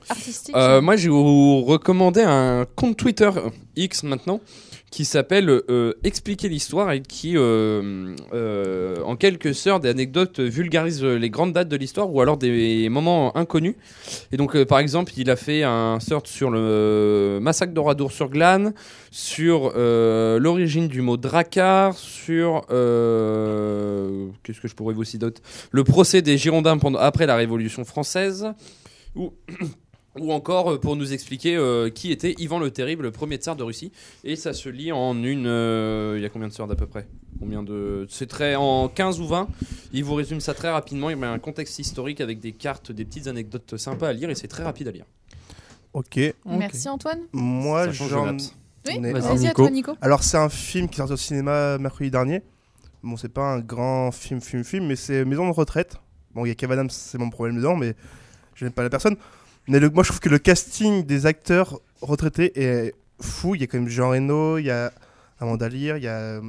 [0.08, 3.30] artistique Euh, moi, je vais vous recommander un compte Twitter
[3.76, 4.40] X maintenant
[4.90, 11.30] qui s'appelle euh, Expliquer l'histoire et qui, euh, euh, en quelques heures d'anecdotes, vulgarise les
[11.30, 13.76] grandes dates de l'histoire ou alors des moments inconnus.
[14.32, 18.74] Et donc, par exemple, il a fait un sort sur le massacre d'Oradour sur Glane,
[19.10, 25.26] sur l'origine du mot dracar, sur qu'est-ce que je pourrais vous citer
[25.70, 28.48] Le procès des Girondins pendant, après la Révolution française.
[29.16, 29.32] Ou
[30.20, 33.56] ou encore euh, pour nous expliquer euh, qui était Ivan le Terrible, le premier tsar
[33.56, 33.90] de Russie.
[34.22, 35.46] Et ça se lit en une.
[35.46, 37.06] euh, Il y a combien de sœurs d'à peu près?
[37.38, 38.06] Combien de.
[38.10, 38.54] C'est très.
[38.54, 39.48] En 15 ou 20.
[39.92, 41.10] Il vous résume ça très rapidement.
[41.10, 44.34] Il met un contexte historique avec des cartes, des petites anecdotes sympas à lire et
[44.34, 45.06] c'est très rapide à lire.
[45.92, 46.20] Ok.
[46.46, 47.20] Merci Antoine.
[47.32, 48.36] Moi, Ça change j'en.
[48.86, 49.50] Oui, ai vas-y, un.
[49.50, 49.92] à toi, Nico.
[50.00, 52.42] Alors, c'est un film qui est sorti au cinéma mercredi dernier.
[53.02, 55.96] Bon, c'est pas un grand film, film, film, mais c'est Maison de retraite.
[56.34, 57.94] Bon, il y a Kev Adams, c'est mon problème dedans, mais
[58.54, 59.16] je n'aime pas la personne.
[59.70, 63.54] Mais le- moi, je trouve que le casting des acteurs retraités est fou.
[63.54, 64.92] Il y a quand même Jean Reno, il y a
[65.38, 66.42] Amanda Lear, il y a, euh,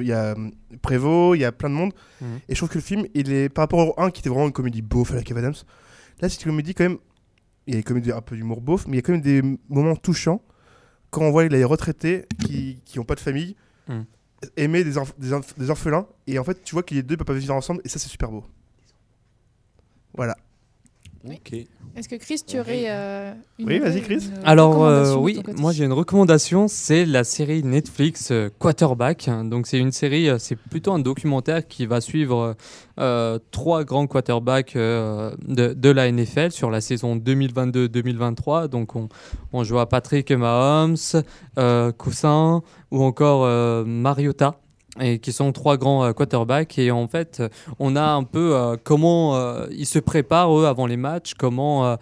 [0.00, 0.50] il y a euh,
[0.82, 1.92] Prévost, il y a plein de monde.
[2.20, 2.40] Mhm.
[2.48, 4.46] Et je trouve que le film, il est par rapport au 1 qui était vraiment
[4.46, 5.54] une comédie beauf à la Kev Adams.
[6.20, 6.98] Là, c'est une comédie quand même.
[7.66, 9.22] Il y a une comédie un peu d'humour beauf, mais il y a quand même
[9.22, 10.42] des moments touchants
[11.10, 13.56] quand on voit les retraités qui n'ont pas de famille
[13.88, 14.04] Mhm.
[14.56, 16.06] aimer des, des, des orphelins.
[16.26, 18.08] Et en fait, tu vois que les deux peuvent pas vivre ensemble, et ça, c'est
[18.08, 18.44] super beau.
[20.14, 20.36] Voilà.
[21.96, 24.30] Est-ce que Chris, tu aurais euh, une Oui, vas-y, une Chris.
[24.44, 29.30] Alors euh, recommandation de oui, moi j'ai une recommandation, c'est la série Netflix euh, Quarterback.
[29.44, 32.56] Donc c'est une série, euh, c'est plutôt un documentaire qui va suivre
[32.98, 38.68] euh, trois grands quarterbacks euh, de, de la NFL sur la saison 2022-2023.
[38.68, 39.08] Donc on,
[39.52, 40.96] on joue à Patrick Mahomes,
[41.58, 44.56] euh, Coussin ou encore euh, Mariota.
[45.00, 47.42] Et qui sont trois grands euh, quarterbacks et en fait
[47.80, 51.96] on a un peu euh, comment euh, ils se préparent eux avant les matchs, comment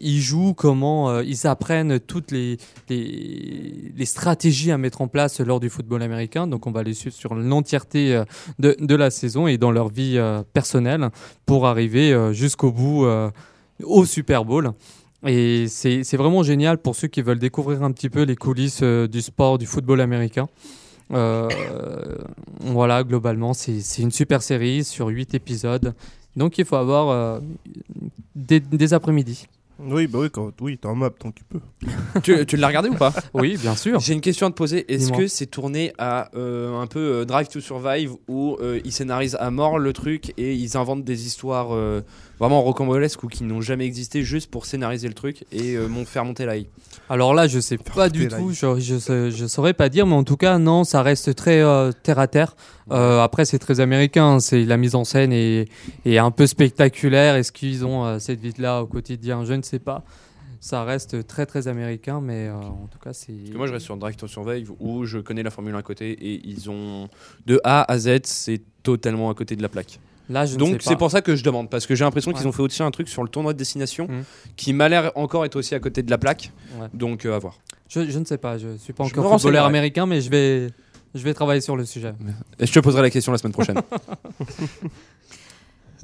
[0.00, 2.58] ils jouent, comment ils apprennent toutes les,
[2.88, 6.46] les, stratégies à mettre en place lors du football américain.
[6.46, 8.22] Donc on va les suivre sur l'entièreté
[8.58, 10.18] de, de la saison et dans leur vie
[10.52, 11.10] personnelle
[11.44, 13.06] pour arriver jusqu'au bout
[13.82, 14.72] au Super Bowl.
[15.26, 19.20] Et c'est vraiment génial pour ceux qui veulent découvrir un petit peu les coulisses du
[19.20, 20.48] sport, du football américain.
[21.12, 21.48] Euh,
[22.60, 25.94] voilà, globalement, c'est une super série sur 8 épisodes.
[26.36, 27.40] Donc il faut avoir euh,
[28.34, 29.46] des, des après-midi.
[29.80, 31.60] Oui, bah oui, quand oui, t'es en map, donc tu peux.
[32.22, 33.12] tu tu l'as regardé ou pas?
[33.32, 34.00] Oui, bien sûr.
[34.00, 34.92] J'ai une question à te poser.
[34.92, 38.90] Est-ce que c'est tourné à euh, un peu euh, Drive to Survive où euh, ils
[38.92, 42.00] scénarisent à mort le truc et ils inventent des histoires euh,
[42.40, 46.04] vraiment rocambolesques ou qui n'ont jamais existé juste pour scénariser le truc et euh, mon-
[46.04, 46.66] faire monter l'ail?
[47.08, 50.14] Alors là, je sais pas du tout, je, je, sais- je saurais pas dire, mais
[50.14, 52.56] en tout cas, non, ça reste très euh, terre à terre.
[52.90, 55.68] Euh, après, c'est très américain, c'est la mise en scène est,
[56.04, 57.34] est un peu spectaculaire.
[57.36, 59.44] Est-ce qu'ils ont euh, cette vie-là au quotidien?
[59.44, 60.04] Je ne sais pas.
[60.60, 63.32] Ça reste très très américain, mais euh, en tout cas, c'est.
[63.32, 65.78] Parce que moi je reste sur Drive to Survive où je connais la Formule 1
[65.78, 67.08] à côté et ils ont
[67.46, 70.00] de A à Z, c'est totalement à côté de la plaque.
[70.30, 72.32] Là, je ne sais Donc c'est pour ça que je demande parce que j'ai l'impression
[72.32, 74.24] qu'ils ont fait aussi un truc sur le tournoi de destination Mhm.
[74.56, 76.50] qui m'a l'air encore être aussi à côté de la plaque.
[76.78, 76.88] Ouais.
[76.92, 77.56] Donc euh, à voir.
[77.88, 80.66] Je, je ne sais pas, je suis pas Je encore footballeur américain, mais je vais,
[81.14, 82.12] je vais travailler sur le sujet.
[82.58, 83.80] Et je te poserai la question la semaine prochaine.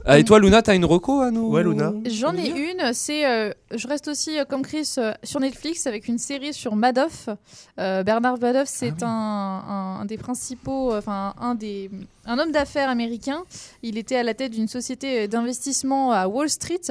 [0.07, 1.95] Ah, et toi Luna, t'as une reco à nous Ouais, Luna.
[2.05, 6.09] J'en ai une, c'est euh, je reste aussi euh, comme Chris euh, sur Netflix avec
[6.09, 7.31] une série sur Madoff.
[7.79, 11.91] Euh, Bernard Madoff, c'est un, un- un des principaux, euh, enfin un des
[12.27, 13.45] un homme d'affaires américain.
[13.83, 16.83] Il était à la tête d'une société d'investissement à Wall Street.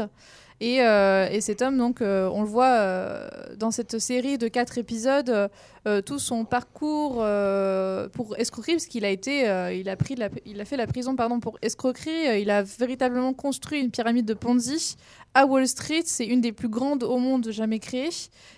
[0.59, 4.47] Et, euh, et cet homme, donc, euh, on le voit euh, dans cette série de
[4.47, 5.49] quatre épisodes,
[5.86, 10.15] euh, tout son parcours euh, pour escroquerie, parce qu'il a été, euh, il a pris,
[10.15, 12.41] la- il a fait la prison, pardon, pour escroquerie.
[12.41, 14.95] Il a véritablement construit une pyramide de Ponzi
[15.34, 16.03] à Wall Street.
[16.05, 18.09] C'est une des plus grandes au monde jamais créée.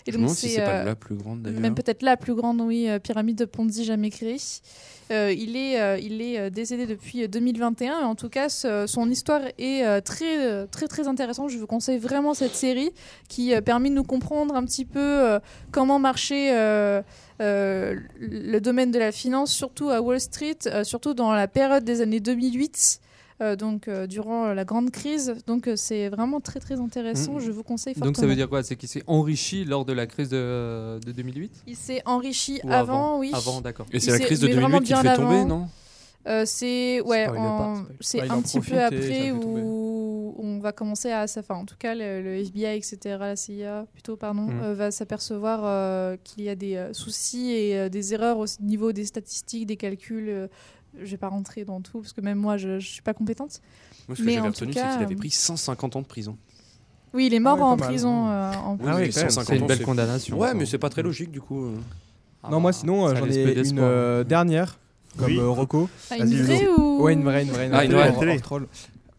[0.05, 1.47] Et Je si c'est pas la plus grande.
[1.47, 4.37] Même peut-être la plus grande, oui, pyramide de Ponzi jamais créée.
[5.11, 8.01] Il est, il est décédé depuis euh, 2021.
[8.01, 11.49] Et en tout cas, ce- son histoire est très, très, très intéressante.
[11.49, 12.91] Je vous conseille vraiment cette série
[13.29, 15.39] qui permet de nous comprendre un petit peu
[15.71, 17.01] comment marchait euh,
[17.39, 22.01] le domaine de la finance, surtout à Wall Street, euh, surtout dans la période des
[22.01, 22.99] années 2008.
[23.41, 27.33] euh, donc euh, durant la grande crise, donc euh, c'est vraiment très très intéressant.
[27.33, 27.39] Mm.
[27.41, 28.11] Je vous conseille fortement.
[28.11, 28.63] Donc ça veut dire quoi?
[28.63, 32.71] C'est qu'il s'est enrichi lors de la crise de, de 2008 Il s'est enrichi Ou
[32.71, 33.31] avant, avant oui.
[33.33, 33.87] Avant, d'accord.
[33.91, 35.67] Et c'est la crise de mais vraiment 2008 qui fait tomber, non?
[36.27, 37.27] Euh, c'est ouais,
[37.99, 39.84] c'est il un petit peu après où
[40.35, 41.39] on va commencer à ça.
[41.41, 44.61] Enfin, en tout cas, le, le FBI, etc., la CIA, plutôt, pardon, Mm.
[44.63, 48.45] euh, va s'apercevoir euh, qu'il y a des euh, soucis et euh, des erreurs au
[48.61, 50.29] niveau des statistiques, des calculs.
[50.29, 50.47] euh,
[50.97, 53.59] je vais pas rentrer dans tout parce que même moi, je, je suis pas compétente.
[54.07, 56.01] Moi ce que Mais j'avais en tout retenu c'est cas, qu'il avait pris 150 ans
[56.01, 56.37] de prison.
[57.13, 58.29] Oui, il est mort Ah ouais, en prison.
[58.29, 60.53] euh, en Oui, mais 150 ans, Ouais, ça.
[60.53, 61.71] mais c'est pas très logique du coup.
[62.49, 64.79] non, moi sinon, euh, ça j'en ai une euh, dernière
[65.17, 65.39] comme Oui.
[65.39, 65.89] Rocco.
[66.11, 67.69] Ah, une vraie ou- Ouais, une vraie, une vraie.
[67.73, 68.31] Ah, une vraie, hors- Télé.
[68.33, 68.67] hors troll.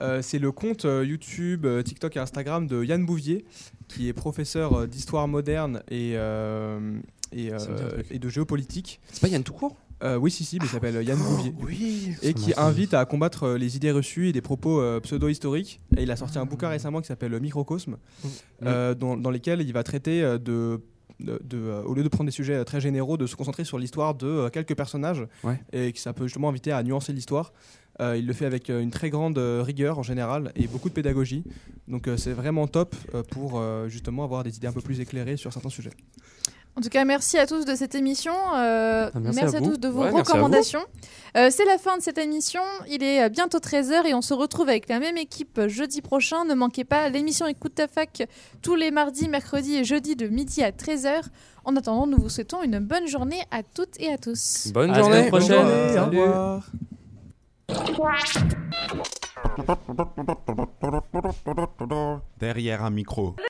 [0.03, 3.45] Euh, c'est le compte euh, YouTube, euh, TikTok et Instagram de Yann Bouvier,
[3.89, 6.99] qui est professeur euh, d'histoire moderne et, euh,
[7.33, 9.01] et, euh, de géopolitique.
[9.11, 9.77] C'est pas Yann tout court?
[10.03, 11.55] Euh, Oui, si, si, mais il s'appelle Yann Bouvier.
[11.63, 12.11] Oui.
[12.23, 15.81] Et qui invite à combattre les idées reçues et des propos euh, pseudo-historiques.
[15.97, 17.97] Et il a sorti un bouquin récemment qui s'appelle Microcosme,
[18.65, 20.39] euh, dans, dans lesquels il va traiter de.
[20.39, 20.81] de-
[21.19, 23.79] de, euh, au lieu de prendre des sujets euh, très généraux, de se concentrer sur
[23.79, 25.59] l'histoire de euh, quelques personnages Ouais.
[25.73, 27.55] et que ça peut justement inviter à nuancer l'histoire.
[28.01, 30.89] Euh, il le fait avec euh, une très grande euh, rigueur en général et beaucoup
[30.91, 31.45] de pédagogie.
[31.89, 35.01] Donc euh, c'est vraiment top euh, pour euh, justement avoir des idées un peu plus
[35.01, 35.93] éclairées sur certains sujets.
[36.79, 38.35] En tout cas, merci à tous de cette émission.
[38.55, 40.85] euh, Ah, merci merci à tous de vos Ouais, recommandations.
[41.39, 42.61] Euh, C'est la fin de cette émission.
[42.87, 46.45] Il est bientôt 13h et on se retrouve avec la même équipe jeudi prochain.
[46.45, 48.25] Ne manquez pas l'émission Écoute ta fac
[48.61, 51.23] tous les mardis, mercredis et jeudis de midi à 13h.
[51.65, 54.71] En attendant, nous vous souhaitons une bonne journée à toutes et à tous.
[54.75, 55.29] Bonne À la journée.
[55.29, 55.65] prochaine.
[55.65, 56.19] Au Salut.
[56.21, 56.67] revoir.
[62.39, 63.37] Derrière un micro.